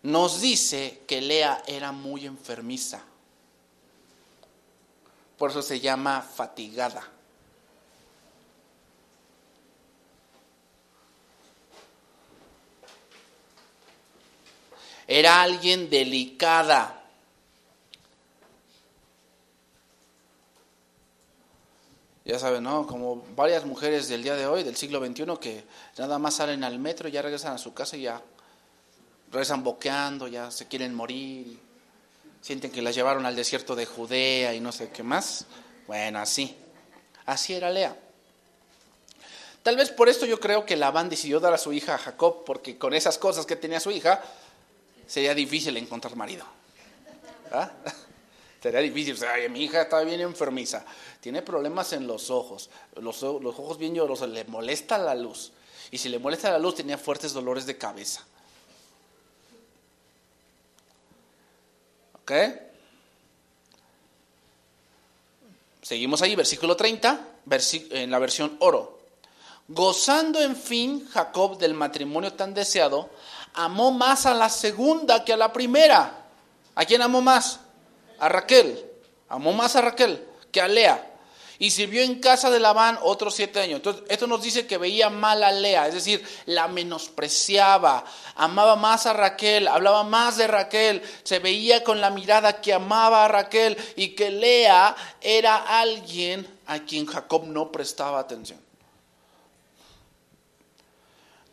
nos 0.03 0.41
dice 0.41 1.05
que 1.07 1.21
Lea 1.21 1.63
era 1.69 1.93
muy 1.93 2.27
enfermiza. 2.27 3.05
Por 5.39 5.53
eso 5.53 5.63
se 5.63 5.79
llama 5.79 6.23
fatigada. 6.23 7.09
Era 15.07 15.43
alguien 15.43 15.91
delicada. 15.91 17.03
Ya 22.25 22.39
saben, 22.39 22.63
¿no? 22.63 22.87
Como 22.87 23.23
varias 23.37 23.67
mujeres 23.67 24.09
del 24.09 24.23
día 24.23 24.35
de 24.35 24.47
hoy, 24.47 24.63
del 24.63 24.77
siglo 24.77 25.05
XXI, 25.05 25.25
que 25.39 25.65
nada 25.99 26.19
más 26.19 26.37
salen 26.37 26.65
al 26.65 26.79
metro, 26.79 27.07
y 27.09 27.13
ya 27.13 27.21
regresan 27.21 27.53
a 27.53 27.59
su 27.59 27.75
casa 27.75 27.99
y 27.99 28.03
ya 28.03 28.23
regresan 29.31 29.63
boqueando, 29.63 30.27
ya 30.27 30.51
se 30.51 30.67
quieren 30.67 30.95
morir, 30.95 31.59
sienten 32.41 32.71
que 32.71 32.81
las 32.81 32.95
llevaron 32.95 33.27
al 33.27 33.37
desierto 33.37 33.77
de 33.77 33.85
Judea 33.85 34.55
y 34.55 34.61
no 34.61 34.73
sé 34.73 34.91
qué 34.91 35.03
más. 35.03 35.45
Bueno, 35.87 36.19
así. 36.19 36.57
Así 37.27 37.53
era 37.53 37.71
Lea. 37.71 37.95
Tal 39.63 39.77
vez 39.77 39.91
por 39.91 40.09
esto 40.09 40.25
yo 40.25 40.41
creo 40.41 40.65
que 40.65 40.77
Labán 40.77 41.09
decidió 41.09 41.41
dar 41.41 41.53
a 41.53 41.59
su 41.59 41.73
hija 41.73 41.95
a 41.95 41.99
Jacob, 41.99 42.45
porque 42.45 42.79
con 42.79 42.95
esas 42.95 43.19
cosas 43.19 43.45
que 43.45 43.57
tenía 43.57 43.81
su 43.81 43.91
hija, 43.91 44.23
sería 45.07 45.35
difícil 45.35 45.77
encontrar 45.77 46.17
marido. 46.17 46.45
¿Ah? 47.53 47.71
Sería 48.63 48.81
difícil. 48.81 49.19
Sea, 49.19 49.47
mi 49.51 49.65
hija 49.65 49.83
está 49.83 50.01
bien 50.01 50.23
enfermiza, 50.23 50.87
tiene 51.21 51.43
problemas 51.43 51.93
en 51.93 52.07
los 52.07 52.31
ojos, 52.31 52.71
los, 52.97 53.21
los 53.21 53.59
ojos 53.59 53.77
bien 53.77 53.95
llorosos, 53.95 54.31
le 54.31 54.45
molesta 54.45 54.97
la 54.97 55.15
luz. 55.15 55.53
Y 55.91 55.99
si 55.99 56.09
le 56.09 56.19
molesta 56.19 56.51
la 56.51 56.59
luz, 56.59 56.77
tenía 56.77 56.97
fuertes 56.97 57.35
dolores 57.35 57.67
de 57.67 57.77
cabeza. 57.77 58.25
¿Ok? 62.23 62.33
Seguimos 65.83 66.23
ahí, 66.23 66.35
versículo 66.35 66.75
30, 66.75 67.29
en 67.91 68.11
la 68.11 68.19
versión 68.19 68.57
oro. 68.61 68.99
Gozando 69.69 70.41
en 70.41 70.57
fin 70.57 71.07
Jacob 71.11 71.59
del 71.59 71.75
matrimonio 71.75 72.33
tan 72.33 72.55
deseado, 72.55 73.11
amó 73.55 73.93
más 73.93 74.27
a 74.27 74.35
la 74.35 74.49
segunda 74.49 75.25
que 75.25 75.33
a 75.33 75.37
la 75.37 75.53
primera. 75.53 76.27
¿A 76.75 76.85
quién 76.85 77.03
amó 77.03 77.23
más? 77.23 77.61
A 78.19 78.29
Raquel. 78.29 78.85
Amó 79.29 79.53
más 79.53 79.77
a 79.77 79.81
Raquel 79.81 80.27
que 80.51 80.61
a 80.61 80.69
Lea. 80.69 81.11
Y 81.59 81.71
sirvió 81.71 82.03
en 82.03 82.21
casa 82.21 82.51
de 82.51 82.59
Labán 82.59 82.99
otros 83.03 83.37
siete 83.37 83.61
años. 83.61 83.77
Entonces, 83.77 84.03
esto 84.09 84.27
nos 84.27 84.43
dice 84.43 84.67
que 84.67 84.77
veía 84.77 85.09
mal 85.09 85.43
a 85.45 85.53
Lea, 85.53 85.87
es 85.87 85.95
decir, 85.95 86.27
la 86.47 86.67
menospreciaba, 86.67 88.05
amaba 88.35 88.75
más 88.75 89.07
a 89.07 89.13
Raquel, 89.13 89.69
hablaba 89.69 90.03
más 90.03 90.37
de 90.37 90.49
Raquel, 90.49 91.01
se 91.23 91.39
veía 91.39 91.85
con 91.85 92.01
la 92.01 92.11
mirada 92.11 92.61
que 92.61 92.73
amaba 92.73 93.25
a 93.25 93.29
Raquel 93.29 93.77
y 93.95 94.09
que 94.17 94.31
Lea 94.31 94.97
era 95.21 95.57
alguien 95.57 96.47
a 96.67 96.81
quien 96.81 97.07
Jacob 97.07 97.45
no 97.47 97.71
prestaba 97.71 98.19
atención. 98.19 98.64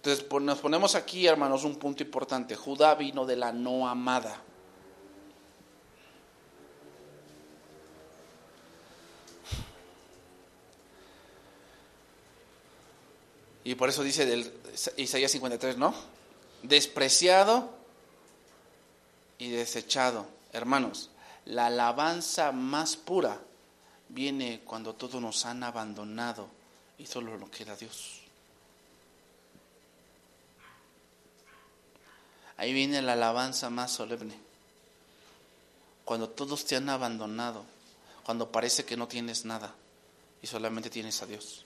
Entonces 0.04 0.26
nos 0.42 0.58
ponemos 0.58 0.96
aquí, 0.96 1.28
hermanos, 1.28 1.64
un 1.64 1.76
punto 1.76 2.02
importante. 2.02 2.56
Judá 2.56 2.96
vino 2.96 3.24
de 3.24 3.36
la 3.36 3.52
no 3.52 3.88
amada. 3.88 4.42
Y 13.64 13.76
por 13.76 13.90
eso 13.90 14.02
dice 14.02 14.26
del 14.26 14.52
Isaías 14.98 15.32
53, 15.34 15.78
¿no? 15.78 15.94
Despreciado 16.64 17.70
y 19.38 19.52
desechado. 19.52 20.26
Hermanos, 20.52 21.12
la 21.46 21.68
alabanza 21.68 22.52
más 22.52 22.96
pura 22.96 23.40
viene 24.10 24.62
cuando 24.66 24.96
todos 24.96 25.22
nos 25.22 25.46
han 25.46 25.62
abandonado 25.62 26.48
y 26.98 27.06
solo 27.06 27.38
lo 27.38 27.52
queda 27.52 27.76
Dios. 27.76 28.21
Ahí 32.62 32.74
viene 32.74 33.02
la 33.02 33.14
alabanza 33.14 33.72
más 33.72 33.92
solemne. 33.92 34.36
Cuando 36.06 36.30
todos 36.30 36.64
te 36.64 36.76
han 36.76 36.90
abandonado, 36.90 37.66
cuando 38.24 38.52
parece 38.52 38.86
que 38.86 38.96
no 38.96 39.08
tienes 39.08 39.46
nada 39.46 39.74
y 40.44 40.46
solamente 40.46 40.92
tienes 40.92 41.20
a 41.24 41.26
Dios. 41.26 41.66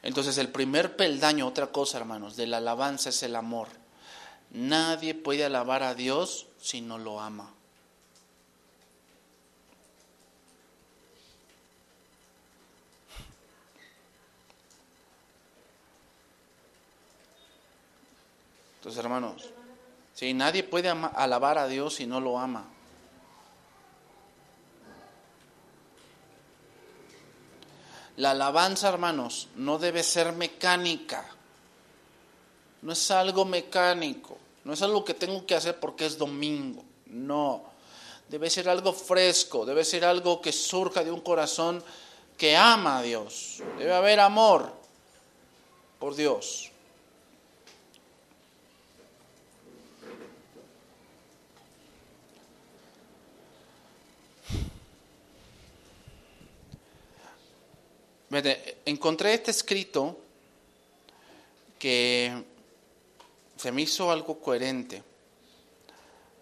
Entonces 0.00 0.38
el 0.38 0.48
primer 0.48 0.96
peldaño, 0.96 1.46
otra 1.46 1.66
cosa 1.66 1.98
hermanos, 1.98 2.36
de 2.36 2.46
la 2.46 2.56
alabanza 2.56 3.10
es 3.10 3.22
el 3.22 3.36
amor. 3.36 3.68
Nadie 4.50 5.12
puede 5.14 5.44
alabar 5.44 5.82
a 5.82 5.94
Dios 5.94 6.46
si 6.58 6.80
no 6.80 6.96
lo 6.96 7.20
ama. 7.20 7.52
Entonces 18.86 19.04
hermanos, 19.04 19.42
si 20.14 20.32
nadie 20.32 20.62
puede 20.62 20.88
alabar 20.88 21.58
a 21.58 21.66
Dios 21.66 21.96
si 21.96 22.06
no 22.06 22.20
lo 22.20 22.38
ama. 22.38 22.68
La 28.16 28.30
alabanza, 28.30 28.88
hermanos, 28.88 29.48
no 29.56 29.78
debe 29.78 30.04
ser 30.04 30.30
mecánica. 30.34 31.26
No 32.82 32.92
es 32.92 33.10
algo 33.10 33.44
mecánico. 33.44 34.38
No 34.62 34.74
es 34.74 34.82
algo 34.82 35.04
que 35.04 35.14
tengo 35.14 35.44
que 35.44 35.56
hacer 35.56 35.80
porque 35.80 36.06
es 36.06 36.16
domingo. 36.16 36.84
No. 37.06 37.64
Debe 38.28 38.50
ser 38.50 38.68
algo 38.68 38.92
fresco. 38.92 39.66
Debe 39.66 39.84
ser 39.84 40.04
algo 40.04 40.40
que 40.40 40.52
surja 40.52 41.02
de 41.02 41.10
un 41.10 41.22
corazón 41.22 41.82
que 42.38 42.56
ama 42.56 42.98
a 42.98 43.02
Dios. 43.02 43.64
Debe 43.78 43.92
haber 43.92 44.20
amor 44.20 44.72
por 45.98 46.14
Dios. 46.14 46.70
Encontré 58.84 59.34
este 59.34 59.50
escrito 59.50 60.18
que 61.78 62.44
se 63.56 63.72
me 63.72 63.82
hizo 63.82 64.10
algo 64.10 64.40
coherente 64.40 65.02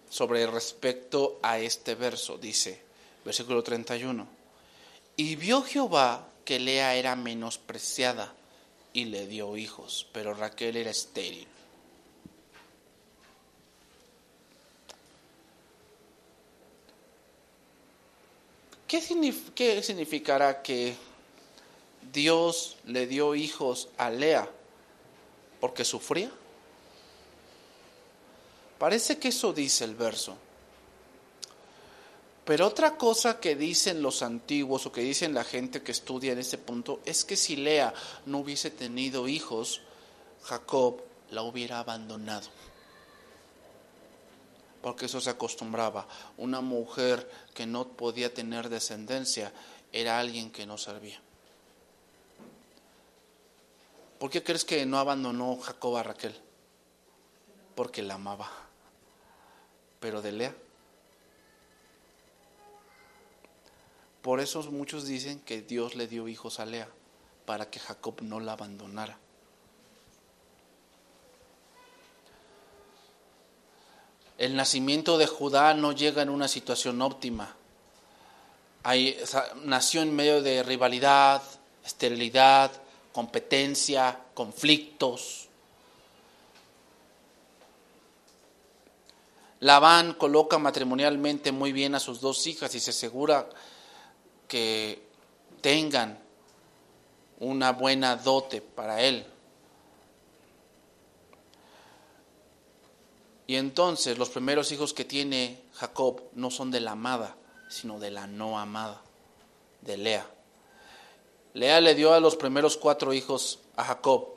sobre 0.08 0.46
respecto 0.46 1.38
a 1.42 1.58
este 1.58 1.94
verso. 1.94 2.38
Dice, 2.38 2.80
versículo 3.24 3.62
31, 3.62 4.26
y 5.16 5.36
vio 5.36 5.62
Jehová 5.62 6.28
que 6.44 6.58
Lea 6.58 6.94
era 6.94 7.16
menospreciada 7.16 8.34
y 8.92 9.06
le 9.06 9.26
dio 9.26 9.56
hijos, 9.56 10.06
pero 10.12 10.34
Raquel 10.34 10.76
era 10.76 10.90
estéril. 10.90 11.48
¿Qué, 18.86 19.02
¿Qué 19.54 19.82
significará 19.82 20.62
que 20.62 20.94
Dios 22.12 22.76
le 22.84 23.06
dio 23.06 23.34
hijos 23.34 23.88
a 23.96 24.10
Lea 24.10 24.48
porque 25.60 25.84
sufría. 25.84 26.30
Parece 28.78 29.18
que 29.18 29.28
eso 29.28 29.52
dice 29.52 29.84
el 29.84 29.94
verso. 29.94 30.36
Pero 32.44 32.66
otra 32.66 32.96
cosa 32.98 33.40
que 33.40 33.56
dicen 33.56 34.02
los 34.02 34.22
antiguos 34.22 34.84
o 34.84 34.92
que 34.92 35.00
dicen 35.00 35.32
la 35.32 35.44
gente 35.44 35.82
que 35.82 35.92
estudia 35.92 36.32
en 36.32 36.38
este 36.38 36.58
punto 36.58 37.00
es 37.06 37.24
que 37.24 37.36
si 37.36 37.56
Lea 37.56 37.94
no 38.26 38.38
hubiese 38.40 38.70
tenido 38.70 39.28
hijos, 39.28 39.80
Jacob 40.42 41.00
la 41.30 41.42
hubiera 41.42 41.78
abandonado. 41.78 42.48
Porque 44.82 45.06
eso 45.06 45.22
se 45.22 45.30
acostumbraba. 45.30 46.06
Una 46.36 46.60
mujer 46.60 47.30
que 47.54 47.64
no 47.64 47.88
podía 47.88 48.34
tener 48.34 48.68
descendencia 48.68 49.50
era 49.90 50.18
alguien 50.18 50.50
que 50.50 50.66
no 50.66 50.76
servía. 50.76 51.22
¿Por 54.24 54.30
qué 54.30 54.42
crees 54.42 54.64
que 54.64 54.86
no 54.86 54.98
abandonó 54.98 55.58
Jacob 55.58 55.98
a 55.98 56.02
Raquel? 56.02 56.34
Porque 57.74 58.02
la 58.02 58.14
amaba. 58.14 58.50
Pero 60.00 60.22
de 60.22 60.32
Lea. 60.32 60.56
Por 64.22 64.40
eso 64.40 64.62
muchos 64.72 65.04
dicen 65.04 65.40
que 65.40 65.60
Dios 65.60 65.94
le 65.94 66.06
dio 66.06 66.26
hijos 66.26 66.58
a 66.58 66.64
Lea, 66.64 66.88
para 67.44 67.68
que 67.68 67.78
Jacob 67.78 68.22
no 68.22 68.40
la 68.40 68.52
abandonara. 68.52 69.18
El 74.38 74.56
nacimiento 74.56 75.18
de 75.18 75.26
Judá 75.26 75.74
no 75.74 75.92
llega 75.92 76.22
en 76.22 76.30
una 76.30 76.48
situación 76.48 77.02
óptima. 77.02 77.54
nació 79.64 80.00
en 80.00 80.16
medio 80.16 80.40
de 80.40 80.62
rivalidad, 80.62 81.42
esterilidad, 81.84 82.83
competencia, 83.14 84.18
conflictos. 84.34 85.48
Labán 89.60 90.14
coloca 90.14 90.58
matrimonialmente 90.58 91.52
muy 91.52 91.70
bien 91.70 91.94
a 91.94 92.00
sus 92.00 92.20
dos 92.20 92.44
hijas 92.48 92.74
y 92.74 92.80
se 92.80 92.90
asegura 92.90 93.48
que 94.48 95.00
tengan 95.60 96.18
una 97.38 97.70
buena 97.70 98.16
dote 98.16 98.60
para 98.60 99.00
él. 99.00 99.24
Y 103.46 103.54
entonces 103.54 104.18
los 104.18 104.30
primeros 104.30 104.72
hijos 104.72 104.92
que 104.92 105.04
tiene 105.04 105.62
Jacob 105.74 106.20
no 106.32 106.50
son 106.50 106.72
de 106.72 106.80
la 106.80 106.90
amada, 106.90 107.36
sino 107.68 108.00
de 108.00 108.10
la 108.10 108.26
no 108.26 108.58
amada, 108.58 109.00
de 109.82 109.98
Lea. 109.98 110.33
Lea 111.54 111.80
le 111.80 111.94
dio 111.94 112.12
a 112.12 112.20
los 112.20 112.34
primeros 112.34 112.76
cuatro 112.76 113.14
hijos 113.14 113.60
a 113.76 113.84
Jacob. 113.84 114.34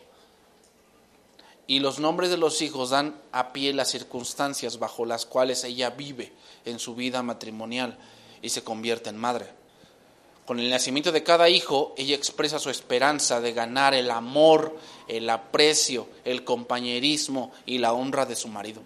Y 1.65 1.79
los 1.79 1.99
nombres 1.99 2.29
de 2.29 2.37
los 2.37 2.61
hijos 2.61 2.91
dan 2.91 3.19
a 3.31 3.51
pie 3.51 3.73
las 3.73 3.89
circunstancias 3.89 4.79
bajo 4.79 5.03
las 5.03 5.25
cuales 5.25 5.63
ella 5.63 5.89
vive 5.89 6.31
en 6.63 6.79
su 6.79 6.95
vida 6.95 7.23
matrimonial 7.23 7.97
y 8.41 8.49
se 8.49 8.63
convierte 8.63 9.09
en 9.09 9.17
madre. 9.17 9.47
Con 10.45 10.59
el 10.59 10.69
nacimiento 10.69 11.11
de 11.11 11.23
cada 11.23 11.49
hijo, 11.49 11.93
ella 11.97 12.15
expresa 12.15 12.59
su 12.59 12.69
esperanza 12.69 13.41
de 13.41 13.51
ganar 13.51 13.93
el 13.95 14.11
amor, 14.11 14.77
el 15.07 15.29
aprecio, 15.29 16.07
el 16.23 16.45
compañerismo 16.45 17.51
y 17.65 17.79
la 17.79 17.93
honra 17.93 18.25
de 18.25 18.35
su 18.35 18.47
marido. 18.47 18.81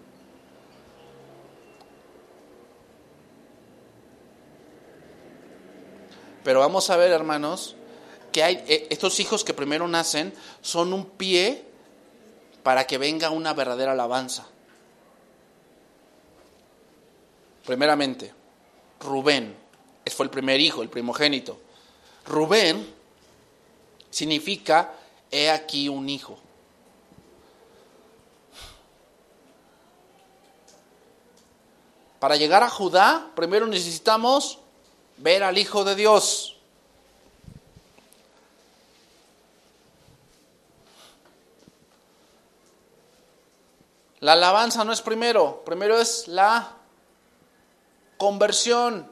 Pero 6.42 6.58
vamos 6.58 6.90
a 6.90 6.96
ver, 6.96 7.12
hermanos, 7.12 7.76
que 8.32 8.42
hay, 8.42 8.64
eh, 8.66 8.88
estos 8.90 9.20
hijos 9.20 9.44
que 9.44 9.54
primero 9.54 9.86
nacen 9.86 10.34
son 10.60 10.92
un 10.92 11.06
pie 11.06 11.64
para 12.62 12.86
que 12.86 12.98
venga 12.98 13.30
una 13.30 13.54
verdadera 13.54 13.92
alabanza. 13.92 14.46
Primeramente, 17.64 18.32
Rubén 19.00 19.56
fue 20.10 20.24
el 20.24 20.30
primer 20.30 20.60
hijo, 20.60 20.82
el 20.82 20.88
primogénito. 20.88 21.60
Rubén 22.26 22.92
significa 24.10 24.94
he 25.30 25.50
aquí 25.50 25.88
un 25.88 26.08
hijo. 26.08 26.38
Para 32.18 32.36
llegar 32.36 32.62
a 32.62 32.70
Judá, 32.70 33.32
primero 33.34 33.66
necesitamos 33.66 34.60
ver 35.16 35.42
al 35.42 35.58
Hijo 35.58 35.82
de 35.82 35.96
Dios. 35.96 36.51
La 44.22 44.34
alabanza 44.34 44.84
no 44.84 44.92
es 44.92 45.02
primero, 45.02 45.64
primero 45.64 45.98
es 45.98 46.28
la 46.28 46.76
conversión. 48.16 49.10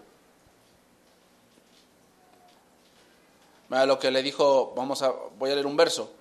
Mira 3.68 3.86
lo 3.86 3.98
que 3.98 4.12
le 4.12 4.22
dijo, 4.22 4.72
vamos 4.76 5.02
a, 5.02 5.12
voy 5.36 5.50
a 5.50 5.54
leer 5.54 5.66
un 5.66 5.76
verso. 5.76 6.12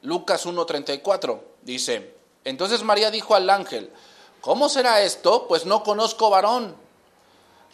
Lucas 0.00 0.46
1.34 0.46 1.40
dice, 1.60 2.14
entonces 2.42 2.82
María 2.82 3.10
dijo 3.10 3.34
al 3.34 3.50
ángel, 3.50 3.92
¿cómo 4.40 4.70
será 4.70 5.02
esto? 5.02 5.46
Pues 5.46 5.66
no 5.66 5.82
conozco 5.82 6.30
varón. 6.30 6.74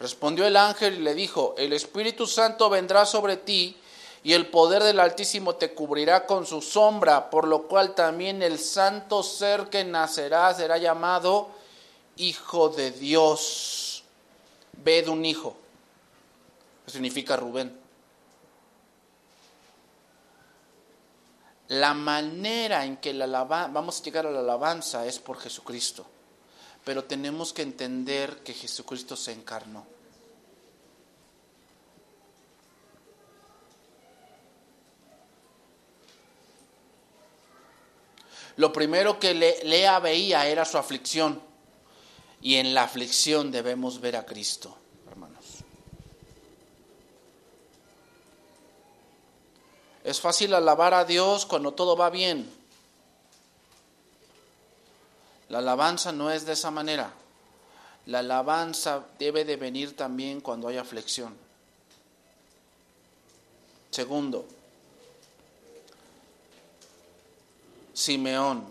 Respondió 0.00 0.44
el 0.44 0.56
ángel 0.56 0.94
y 0.94 1.02
le 1.02 1.14
dijo, 1.14 1.54
el 1.56 1.72
Espíritu 1.72 2.26
Santo 2.26 2.68
vendrá 2.68 3.06
sobre 3.06 3.36
ti 3.36 3.76
y 4.24 4.32
el 4.32 4.46
poder 4.46 4.82
del 4.82 5.00
Altísimo 5.00 5.56
te 5.56 5.74
cubrirá 5.74 6.24
con 6.24 6.46
su 6.46 6.62
sombra, 6.62 7.28
por 7.28 7.46
lo 7.46 7.68
cual 7.68 7.94
también 7.94 8.42
el 8.42 8.58
santo 8.58 9.22
ser 9.22 9.68
que 9.68 9.84
nacerá 9.84 10.52
será 10.54 10.78
llamado 10.78 11.50
Hijo 12.16 12.70
de 12.70 12.90
Dios. 12.90 14.02
Ved 14.82 15.08
un 15.08 15.26
hijo. 15.26 15.54
significa 16.86 17.36
Rubén. 17.36 17.78
La 21.68 21.92
manera 21.92 22.86
en 22.86 22.96
que 22.96 23.12
la 23.12 23.44
vamos 23.44 24.00
a 24.00 24.04
llegar 24.04 24.26
a 24.26 24.30
la 24.30 24.40
alabanza 24.40 25.06
es 25.06 25.18
por 25.18 25.38
Jesucristo, 25.38 26.06
pero 26.82 27.04
tenemos 27.04 27.52
que 27.52 27.62
entender 27.62 28.38
que 28.38 28.54
Jesucristo 28.54 29.16
se 29.16 29.32
encarnó. 29.32 29.93
Lo 38.56 38.72
primero 38.72 39.18
que 39.18 39.34
Lea 39.34 39.98
veía 39.98 40.46
era 40.46 40.64
su 40.64 40.78
aflicción. 40.78 41.40
Y 42.40 42.56
en 42.56 42.74
la 42.74 42.82
aflicción 42.84 43.50
debemos 43.50 44.00
ver 44.00 44.16
a 44.16 44.26
Cristo, 44.26 44.76
hermanos. 45.10 45.44
Es 50.04 50.20
fácil 50.20 50.52
alabar 50.52 50.92
a 50.92 51.04
Dios 51.04 51.46
cuando 51.46 51.72
todo 51.72 51.96
va 51.96 52.10
bien. 52.10 52.50
La 55.48 55.58
alabanza 55.58 56.12
no 56.12 56.30
es 56.30 56.44
de 56.44 56.52
esa 56.52 56.70
manera. 56.70 57.12
La 58.06 58.18
alabanza 58.18 59.06
debe 59.18 59.46
de 59.46 59.56
venir 59.56 59.96
también 59.96 60.42
cuando 60.42 60.68
hay 60.68 60.76
aflicción. 60.76 61.34
Segundo, 63.90 64.46
Simeón. 67.94 68.64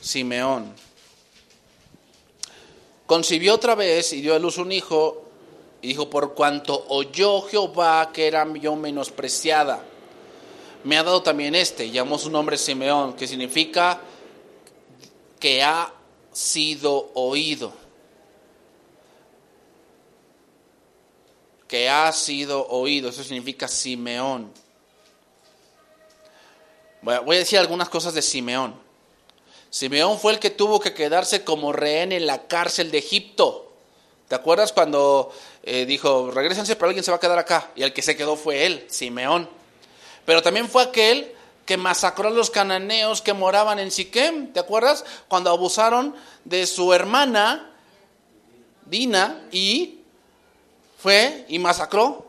Simeón. 0.00 0.74
Concibió 3.06 3.54
otra 3.54 3.74
vez 3.74 4.12
y 4.14 4.22
dio 4.22 4.34
a 4.34 4.38
luz 4.38 4.58
un 4.58 4.72
hijo 4.72 5.28
y 5.82 5.88
dijo, 5.88 6.08
por 6.08 6.34
cuanto 6.34 6.86
oyó 6.88 7.42
Jehová 7.42 8.10
que 8.12 8.26
era 8.26 8.50
yo 8.54 8.74
menospreciada, 8.74 9.84
me 10.84 10.96
ha 10.96 11.02
dado 11.02 11.22
también 11.22 11.54
este, 11.54 11.90
llamó 11.90 12.18
su 12.18 12.30
nombre 12.30 12.56
Simeón, 12.56 13.14
que 13.14 13.28
significa 13.28 14.00
que 15.38 15.62
ha 15.62 15.92
sido 16.32 17.10
oído. 17.14 17.72
Que 21.68 21.88
ha 21.88 22.10
sido 22.12 22.66
oído, 22.68 23.10
eso 23.10 23.22
significa 23.22 23.68
Simeón. 23.68 24.50
Voy 27.02 27.34
a 27.34 27.38
decir 27.40 27.58
algunas 27.58 27.88
cosas 27.88 28.14
de 28.14 28.22
Simeón. 28.22 28.80
Simeón 29.70 30.20
fue 30.20 30.32
el 30.32 30.38
que 30.38 30.50
tuvo 30.50 30.78
que 30.78 30.94
quedarse 30.94 31.42
como 31.42 31.72
rehén 31.72 32.12
en 32.12 32.26
la 32.26 32.46
cárcel 32.46 32.92
de 32.92 32.98
Egipto. 32.98 33.72
¿Te 34.28 34.36
acuerdas 34.36 34.72
cuando 34.72 35.32
eh, 35.64 35.84
dijo, 35.84 36.30
regresense, 36.30 36.76
pero 36.76 36.86
alguien 36.86 37.02
se 37.02 37.10
va 37.10 37.16
a 37.16 37.20
quedar 37.20 37.38
acá? 37.38 37.70
Y 37.74 37.82
el 37.82 37.92
que 37.92 38.02
se 38.02 38.16
quedó 38.16 38.36
fue 38.36 38.66
él, 38.66 38.86
Simeón. 38.88 39.50
Pero 40.24 40.42
también 40.42 40.68
fue 40.68 40.84
aquel 40.84 41.34
que 41.66 41.76
masacró 41.76 42.28
a 42.28 42.30
los 42.30 42.50
cananeos 42.50 43.20
que 43.20 43.32
moraban 43.32 43.80
en 43.80 43.90
Siquem. 43.90 44.52
¿Te 44.52 44.60
acuerdas? 44.60 45.04
Cuando 45.26 45.50
abusaron 45.50 46.14
de 46.44 46.66
su 46.68 46.92
hermana, 46.92 47.74
Dina, 48.86 49.48
y 49.50 50.02
fue 50.98 51.46
y 51.48 51.58
masacró. 51.58 52.26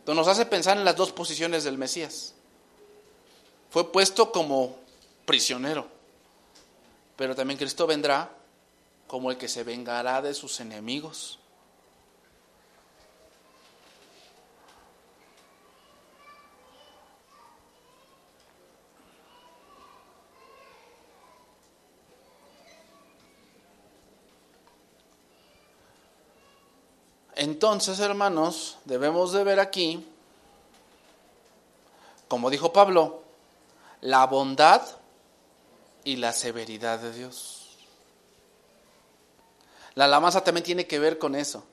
Entonces 0.00 0.26
nos 0.26 0.28
hace 0.28 0.44
pensar 0.44 0.76
en 0.76 0.84
las 0.84 0.96
dos 0.96 1.10
posiciones 1.10 1.64
del 1.64 1.78
Mesías 1.78 2.34
fue 3.70 3.90
puesto 3.92 4.32
como 4.32 4.76
prisionero. 5.24 5.86
Pero 7.16 7.34
también 7.34 7.58
Cristo 7.58 7.86
vendrá 7.86 8.30
como 9.06 9.30
el 9.30 9.36
que 9.36 9.48
se 9.48 9.64
vengará 9.64 10.22
de 10.22 10.34
sus 10.34 10.60
enemigos. 10.60 11.38
Entonces, 27.34 28.00
hermanos, 28.00 28.78
debemos 28.84 29.32
de 29.32 29.44
ver 29.44 29.60
aquí, 29.60 30.04
como 32.26 32.50
dijo 32.50 32.72
Pablo, 32.72 33.22
la 34.00 34.26
bondad 34.26 34.82
y 36.04 36.16
la 36.16 36.32
severidad 36.32 36.98
de 37.00 37.12
Dios. 37.12 37.76
La 39.94 40.04
alabanza 40.04 40.44
también 40.44 40.64
tiene 40.64 40.86
que 40.86 40.98
ver 40.98 41.18
con 41.18 41.34
eso. 41.34 41.64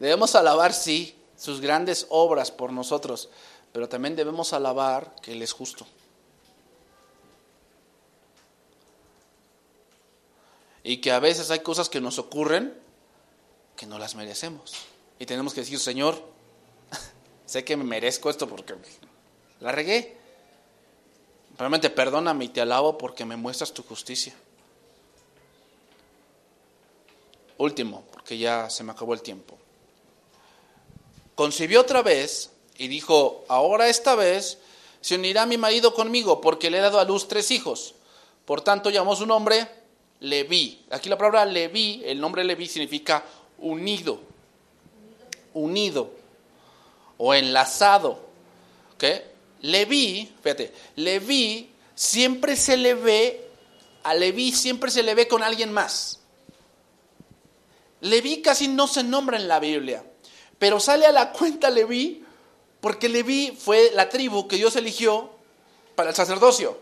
Debemos 0.00 0.34
alabar, 0.34 0.72
sí, 0.72 1.16
sus 1.36 1.60
grandes 1.60 2.06
obras 2.10 2.50
por 2.50 2.72
nosotros, 2.72 3.28
pero 3.72 3.88
también 3.88 4.16
debemos 4.16 4.52
alabar 4.52 5.14
que 5.22 5.32
Él 5.32 5.42
es 5.42 5.52
justo. 5.52 5.86
Y 10.82 10.98
que 10.98 11.12
a 11.12 11.18
veces 11.18 11.50
hay 11.50 11.60
cosas 11.60 11.88
que 11.88 12.00
nos 12.00 12.18
ocurren 12.18 12.76
que 13.76 13.86
no 13.86 13.98
las 13.98 14.14
merecemos. 14.14 14.74
Y 15.18 15.26
tenemos 15.26 15.54
que 15.54 15.60
decir, 15.60 15.78
Señor, 15.78 16.20
sé 17.46 17.64
que 17.64 17.76
me 17.76 17.84
merezco 17.84 18.30
esto 18.30 18.48
porque 18.48 18.74
la 19.60 19.72
regué. 19.72 20.23
Realmente 21.58 21.90
perdóname 21.90 22.46
y 22.46 22.48
te 22.48 22.60
alabo 22.60 22.98
porque 22.98 23.24
me 23.24 23.36
muestras 23.36 23.72
tu 23.72 23.82
justicia. 23.82 24.34
Último, 27.58 28.04
porque 28.12 28.36
ya 28.36 28.68
se 28.68 28.82
me 28.82 28.92
acabó 28.92 29.14
el 29.14 29.22
tiempo. 29.22 29.56
Concibió 31.34 31.80
otra 31.80 32.02
vez 32.02 32.50
y 32.76 32.88
dijo, 32.88 33.44
ahora 33.48 33.88
esta 33.88 34.14
vez 34.14 34.58
se 35.00 35.14
unirá 35.14 35.46
mi 35.46 35.56
marido 35.56 35.94
conmigo 35.94 36.40
porque 36.40 36.70
le 36.70 36.78
he 36.78 36.80
dado 36.80 36.98
a 36.98 37.04
luz 37.04 37.28
tres 37.28 37.50
hijos. 37.50 37.94
Por 38.44 38.60
tanto 38.60 38.90
llamó 38.90 39.14
su 39.14 39.26
nombre 39.26 39.68
Leví. 40.20 40.84
Aquí 40.90 41.08
la 41.08 41.16
palabra 41.16 41.44
Leví, 41.44 42.02
el 42.04 42.20
nombre 42.20 42.42
Leví 42.42 42.66
significa 42.66 43.24
unido, 43.58 44.18
unido 45.52 46.10
o 47.18 47.34
enlazado. 47.34 48.18
¿okay? 48.94 49.33
Leví, 49.62 50.32
fíjate, 50.42 50.72
Leví 50.96 51.70
siempre 51.94 52.56
se 52.56 52.76
le 52.76 52.94
ve, 52.94 53.48
a 54.02 54.14
Leví 54.14 54.52
siempre 54.52 54.90
se 54.90 55.02
le 55.02 55.14
ve 55.14 55.26
con 55.28 55.42
alguien 55.42 55.72
más. 55.72 56.20
Leví 58.00 58.42
casi 58.42 58.68
no 58.68 58.86
se 58.86 59.02
nombra 59.02 59.38
en 59.38 59.48
la 59.48 59.60
Biblia, 59.60 60.04
pero 60.58 60.78
sale 60.80 61.06
a 61.06 61.12
la 61.12 61.32
cuenta 61.32 61.70
Leví 61.70 62.24
porque 62.80 63.08
Leví 63.08 63.56
fue 63.58 63.92
la 63.94 64.10
tribu 64.10 64.46
que 64.46 64.56
Dios 64.56 64.76
eligió 64.76 65.30
para 65.94 66.10
el 66.10 66.16
sacerdocio. 66.16 66.78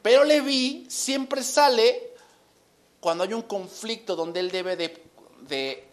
Pero 0.00 0.22
Leví 0.22 0.86
siempre 0.88 1.42
sale 1.42 2.12
cuando 3.00 3.24
hay 3.24 3.32
un 3.32 3.42
conflicto 3.42 4.14
donde 4.14 4.38
él 4.38 4.52
debe 4.52 4.76
de, 4.76 5.02
de 5.40 5.84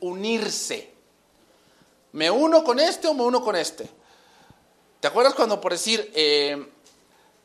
unirse. 0.00 0.92
¿Me 2.12 2.30
uno 2.30 2.62
con 2.62 2.80
este 2.80 3.08
o 3.08 3.14
me 3.14 3.22
uno 3.22 3.42
con 3.42 3.56
este? 3.56 3.88
¿Te 5.00 5.06
acuerdas 5.06 5.34
cuando, 5.34 5.60
por 5.60 5.72
decir, 5.72 6.10
eh, 6.14 6.70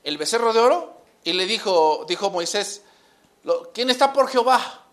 el 0.04 0.18
becerro 0.18 0.54
de 0.54 0.60
oro? 0.60 1.01
Y 1.24 1.34
le 1.34 1.45
dijo, 1.45 2.06
dijo 2.08 2.30
Moisés, 2.30 2.82
¿quién 3.74 3.89
está 3.89 4.12
por 4.12 4.28
Jehová? 4.28 4.88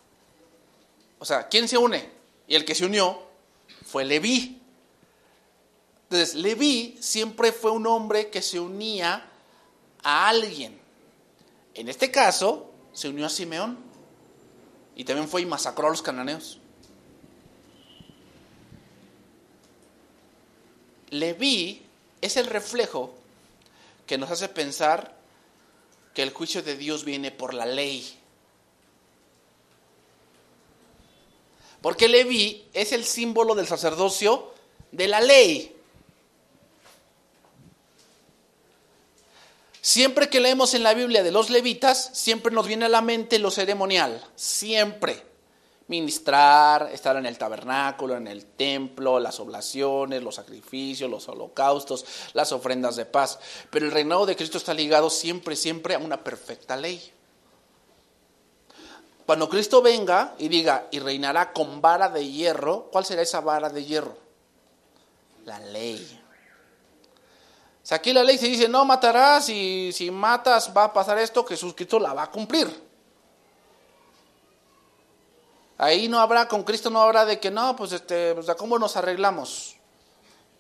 O 1.19 1.25
sea, 1.25 1.49
¿quién 1.49 1.69
se 1.69 1.79
une? 1.79 2.11
Y 2.47 2.55
el 2.55 2.65
que 2.65 2.75
se 2.75 2.85
unió 2.85 3.23
fue 3.87 4.05
Leví. 4.05 4.61
Entonces, 6.05 6.35
Leví 6.35 6.99
siempre 7.01 7.53
fue 7.53 7.71
un 7.71 7.87
hombre 7.87 8.31
que 8.31 8.43
se 8.43 8.61
unía 8.61 9.31
a 10.03 10.29
alguien. 10.29 10.81
En 11.75 11.89
este 11.89 12.11
caso, 12.11 12.71
se 12.93 13.09
unió 13.09 13.27
a 13.27 13.31
Simeón 13.31 13.79
y 14.97 15.05
también 15.05 15.29
fue 15.29 15.43
y 15.43 15.47
masacró 15.47 15.87
a 15.87 15.91
los 15.91 16.03
cananeos. 16.03 16.59
Leví 21.11 21.87
es 22.21 22.37
el 22.37 22.47
reflejo 22.47 23.15
que 24.07 24.19
nos 24.19 24.31
hace 24.31 24.49
pensar 24.49 25.17
que 26.15 26.23
el 26.23 26.33
juicio 26.33 26.63
de 26.63 26.77
Dios 26.77 27.05
viene 27.05 27.31
por 27.31 27.55
la 27.55 27.67
ley. 27.67 28.19
Porque 31.81 32.09
Leví 32.09 32.69
es 32.73 32.93
el 32.93 33.05
símbolo 33.05 33.55
del 33.55 33.67
sacerdocio 33.67 34.53
de 34.93 35.09
la 35.09 35.21
ley. 35.21 35.77
Siempre 39.81 40.29
que 40.29 40.41
leemos 40.41 40.75
en 40.75 40.83
la 40.83 40.93
Biblia 40.93 41.23
de 41.23 41.33
los 41.33 41.49
levitas, 41.49 42.11
siempre 42.13 42.53
nos 42.53 42.67
viene 42.67 42.85
a 42.85 42.91
la 42.91 43.01
mente 43.01 43.39
lo 43.39 43.51
ceremonial, 43.51 44.23
siempre. 44.37 45.30
Ministrar, 45.91 46.89
estar 46.93 47.17
en 47.17 47.27
el 47.27 47.37
tabernáculo, 47.37 48.17
en 48.17 48.29
el 48.29 48.47
templo, 48.47 49.19
las 49.19 49.41
oblaciones, 49.41 50.23
los 50.23 50.37
sacrificios, 50.37 51.11
los 51.11 51.29
holocaustos, 51.29 52.07
las 52.33 52.53
ofrendas 52.53 52.95
de 52.95 53.07
paz. 53.07 53.41
Pero 53.71 53.87
el 53.87 53.91
reinado 53.91 54.25
de 54.25 54.37
Cristo 54.37 54.57
está 54.57 54.73
ligado 54.73 55.11
siempre, 55.11 55.57
siempre 55.57 55.97
a 55.97 55.99
una 55.99 56.23
perfecta 56.23 56.77
ley. 56.77 57.13
Cuando 59.27 59.49
Cristo 59.49 59.83
venga 59.83 60.35
y 60.39 60.47
diga, 60.47 60.87
y 60.93 61.01
reinará 61.01 61.53
con 61.53 61.81
vara 61.81 62.09
de 62.09 62.25
hierro, 62.25 62.89
¿cuál 62.93 63.05
será 63.05 63.23
esa 63.23 63.41
vara 63.41 63.69
de 63.69 63.85
hierro? 63.85 64.17
La 65.45 65.59
ley. 65.59 66.21
Si 67.83 67.95
aquí 67.95 68.13
la 68.13 68.23
ley 68.23 68.39
se 68.39 68.47
dice, 68.47 68.69
no 68.69 68.85
matarás 68.85 69.49
y 69.49 69.91
si 69.93 70.13
matas 70.13 70.71
va 70.77 70.85
a 70.85 70.93
pasar 70.93 71.19
esto, 71.19 71.45
Jesús 71.45 71.75
Cristo 71.75 71.99
la 71.99 72.15
va 72.15 72.23
a 72.23 72.31
cumplir. 72.31 72.90
Ahí 75.83 76.09
no 76.09 76.21
habrá, 76.21 76.47
con 76.47 76.63
Cristo 76.63 76.91
no 76.91 77.01
habrá 77.01 77.25
de 77.25 77.41
que 77.41 77.51
no, 77.51 77.75
pues 77.75 77.93
este, 77.93 78.35
pues, 78.35 78.47
¿cómo 78.59 78.79
nos 78.79 78.99
arreglamos? 78.99 79.77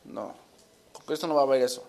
No, 0.04 0.32
con 0.94 1.04
Cristo 1.04 1.26
no 1.26 1.34
va 1.34 1.42
a 1.42 1.44
haber 1.44 1.60
eso. 1.60 1.84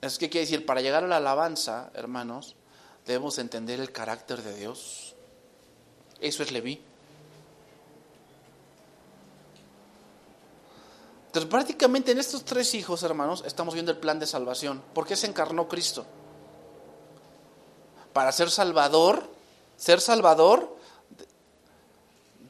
Es 0.00 0.18
que 0.18 0.28
quiere 0.28 0.44
decir, 0.44 0.66
para 0.66 0.80
llegar 0.80 1.04
a 1.04 1.06
la 1.06 1.18
alabanza, 1.18 1.92
hermanos, 1.94 2.56
debemos 3.06 3.38
entender 3.38 3.78
el 3.78 3.92
carácter 3.92 4.42
de 4.42 4.56
Dios. 4.56 5.14
Eso 6.18 6.42
es 6.42 6.50
Leví. 6.50 6.82
Entonces, 11.26 11.48
prácticamente 11.48 12.10
en 12.10 12.18
estos 12.18 12.44
tres 12.44 12.74
hijos, 12.74 13.04
hermanos, 13.04 13.44
estamos 13.46 13.74
viendo 13.74 13.92
el 13.92 13.98
plan 13.98 14.18
de 14.18 14.26
salvación. 14.26 14.82
¿Por 14.92 15.06
qué 15.06 15.14
se 15.14 15.28
encarnó 15.28 15.68
Cristo? 15.68 16.06
Para 18.12 18.32
ser 18.32 18.50
salvador, 18.50 19.30
ser 19.76 20.00
salvador 20.00 20.71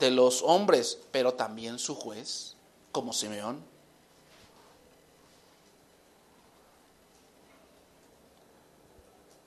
de 0.02 0.10
los 0.10 0.42
hombres, 0.42 0.98
pero 1.12 1.34
también 1.34 1.78
su 1.78 1.94
juez, 1.94 2.56
como 2.90 3.12
Simeón. 3.12 3.64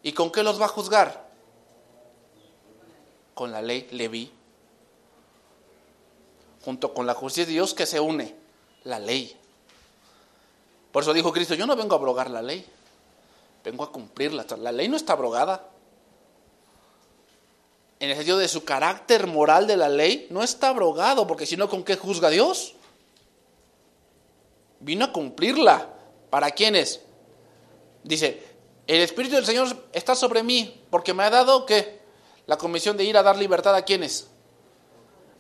¿Y 0.02 0.14
con 0.14 0.32
qué 0.32 0.44
los 0.44 0.60
va 0.60 0.66
a 0.66 0.70
juzgar? 0.70 1.30
Con 3.34 3.52
la 3.52 3.62
ley 3.62 3.88
Leví, 3.92 4.32
junto 6.64 6.94
con 6.94 7.06
la 7.06 7.14
justicia 7.14 7.46
de 7.46 7.52
Dios 7.52 7.74
que 7.74 7.86
se 7.86 8.00
une 8.00 8.34
la 8.86 8.98
ley. 8.98 9.38
Por 10.94 11.04
eso 11.04 11.12
dijo 11.12 11.34
Cristo, 11.34 11.54
yo 11.56 11.68
no 11.68 11.76
vengo 11.76 11.96
a 11.96 11.98
abrogar 11.98 12.30
la 12.30 12.42
ley, 12.42 12.66
vengo 13.62 13.84
a 13.84 13.92
cumplirla. 13.92 14.46
La 14.60 14.72
ley 14.72 14.88
no 14.88 14.96
está 14.96 15.14
abrogada. 15.14 15.70
En 18.00 18.10
el 18.10 18.16
sentido 18.16 18.38
de 18.38 18.48
su 18.48 18.66
carácter 18.66 19.28
moral 19.28 19.68
de 19.68 19.78
la 19.78 19.90
ley, 19.90 20.28
no 20.30 20.44
está 20.44 20.70
abrogado, 20.70 21.26
porque 21.28 21.46
si 21.46 21.56
no, 21.56 21.70
¿con 21.70 21.84
qué 21.84 21.96
juzga 21.96 22.30
Dios? 22.30 22.76
Vino 24.80 25.06
a 25.06 25.12
cumplirla. 25.12 25.90
¿Para 26.30 26.52
quiénes? 26.52 27.02
Dice, 28.04 28.44
el 28.88 29.02
Espíritu 29.02 29.36
del 29.36 29.46
Señor 29.46 29.88
está 29.94 30.16
sobre 30.16 30.44
mí, 30.44 30.84
porque 30.90 31.14
me 31.14 31.24
ha 31.24 31.30
dado, 31.30 31.66
¿qué? 31.66 32.02
La 32.46 32.58
comisión 32.58 32.98
de 32.98 33.06
ir 33.06 33.18
a 33.18 33.24
dar 33.24 33.38
libertad 33.38 33.76
a 33.76 33.84
quiénes. 33.84 34.28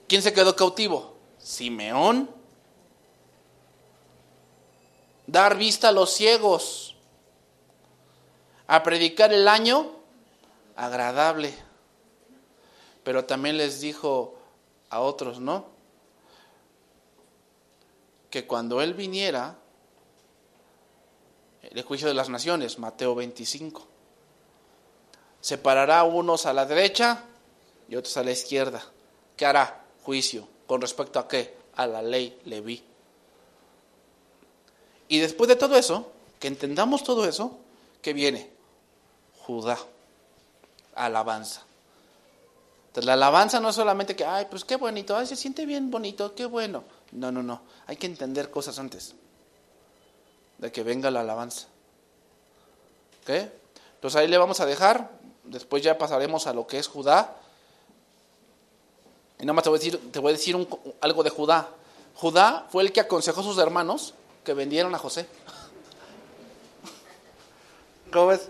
¿Quién 0.08 0.22
se 0.22 0.34
quedó 0.34 0.56
cautivo? 0.56 1.16
Simeón 1.38 2.30
dar 5.28 5.58
vista 5.58 5.89
a 5.89 5.91
los 5.91 6.12
ciegos, 6.12 6.95
a 8.68 8.84
predicar 8.84 9.34
el 9.34 9.47
año 9.47 9.91
agradable. 10.76 11.53
Pero 13.06 13.24
también 13.24 13.56
les 13.56 13.80
dijo 13.80 14.34
a 14.89 14.99
otros, 14.99 15.39
¿no? 15.39 15.68
Que 18.32 18.47
cuando 18.47 18.82
Él 18.82 18.95
viniera, 18.95 19.56
el 21.62 21.84
juicio 21.84 22.08
de 22.08 22.16
las 22.16 22.30
naciones, 22.30 22.80
Mateo 22.80 23.14
25, 23.14 23.86
separará 25.39 26.03
unos 26.03 26.47
a 26.47 26.53
la 26.53 26.66
derecha 26.66 27.24
y 27.88 27.95
otros 27.95 28.18
a 28.18 28.24
la 28.24 28.32
izquierda. 28.32 28.84
¿Qué 29.38 29.45
hará? 29.45 29.86
Juicio. 30.03 30.47
¿Con 30.66 30.82
respecto 30.82 31.20
a 31.20 31.28
qué? 31.28 31.56
A 31.76 31.86
la 31.86 32.01
ley 32.01 32.41
Leví. 32.45 32.84
Y 35.10 35.20
después 35.20 35.47
de 35.47 35.56
todo 35.56 35.78
eso, 35.78 36.12
que 36.39 36.47
entendamos 36.47 37.03
todo 37.03 37.28
eso, 37.28 37.60
¿qué 38.01 38.14
viene? 38.14 38.49
Judá, 39.45 39.78
alabanza. 40.95 41.66
Entonces 42.96 43.08
la 43.08 43.14
alabanza 43.14 43.60
no 43.60 43.68
es 43.68 43.76
solamente 43.76 44.16
que, 44.16 44.24
ay, 44.24 44.48
pues 44.50 44.64
qué 44.64 44.78
bonito, 44.78 45.18
ay, 45.18 45.28
se 45.28 45.36
siente 45.36 45.66
bien 45.66 45.91
bonito, 45.91 46.34
qué 46.34 46.46
bueno. 46.46 46.86
No, 47.12 47.30
no, 47.30 47.43
no, 47.43 47.62
hay 47.88 47.98
que 47.98 48.08
entender 48.08 48.50
cosas 48.50 48.80
antes 48.80 49.16
de 50.60 50.72
que 50.72 50.82
venga 50.82 51.12
la 51.12 51.20
alabanza. 51.20 51.68
¿Ok? 53.22 53.32
Entonces 53.96 54.16
ahí 54.16 54.30
le 54.30 54.38
vamos 54.38 54.62
a 54.62 54.66
dejar, 54.66 55.12
después 55.43 55.84
ya 55.84 55.98
pasaremos 55.98 56.48
a 56.48 56.54
lo 56.54 56.66
que 56.68 56.80
es 56.80 56.88
Judá. 56.88 57.36
Y 59.39 59.43
nada 59.43 59.52
más 59.52 59.66
te 59.66 59.70
voy 59.70 59.78
a 59.78 59.80
decir, 59.80 60.12
te 60.14 60.20
voy 60.20 60.30
a 60.30 60.38
decir 60.38 60.56
algo 61.02 61.22
de 61.22 61.30
Judá. 61.32 61.68
Judá 62.14 62.66
fue 62.70 62.84
el 62.84 62.93
que 62.93 63.02
aconsejó 63.02 63.41
a 63.41 63.43
sus 63.43 63.58
hermanos 63.58 64.14
que 64.46 64.54
vendieron 64.54 64.96
a 64.96 65.00
José. 65.00 65.28
¿Cómo 68.14 68.28
ves? 68.28 68.48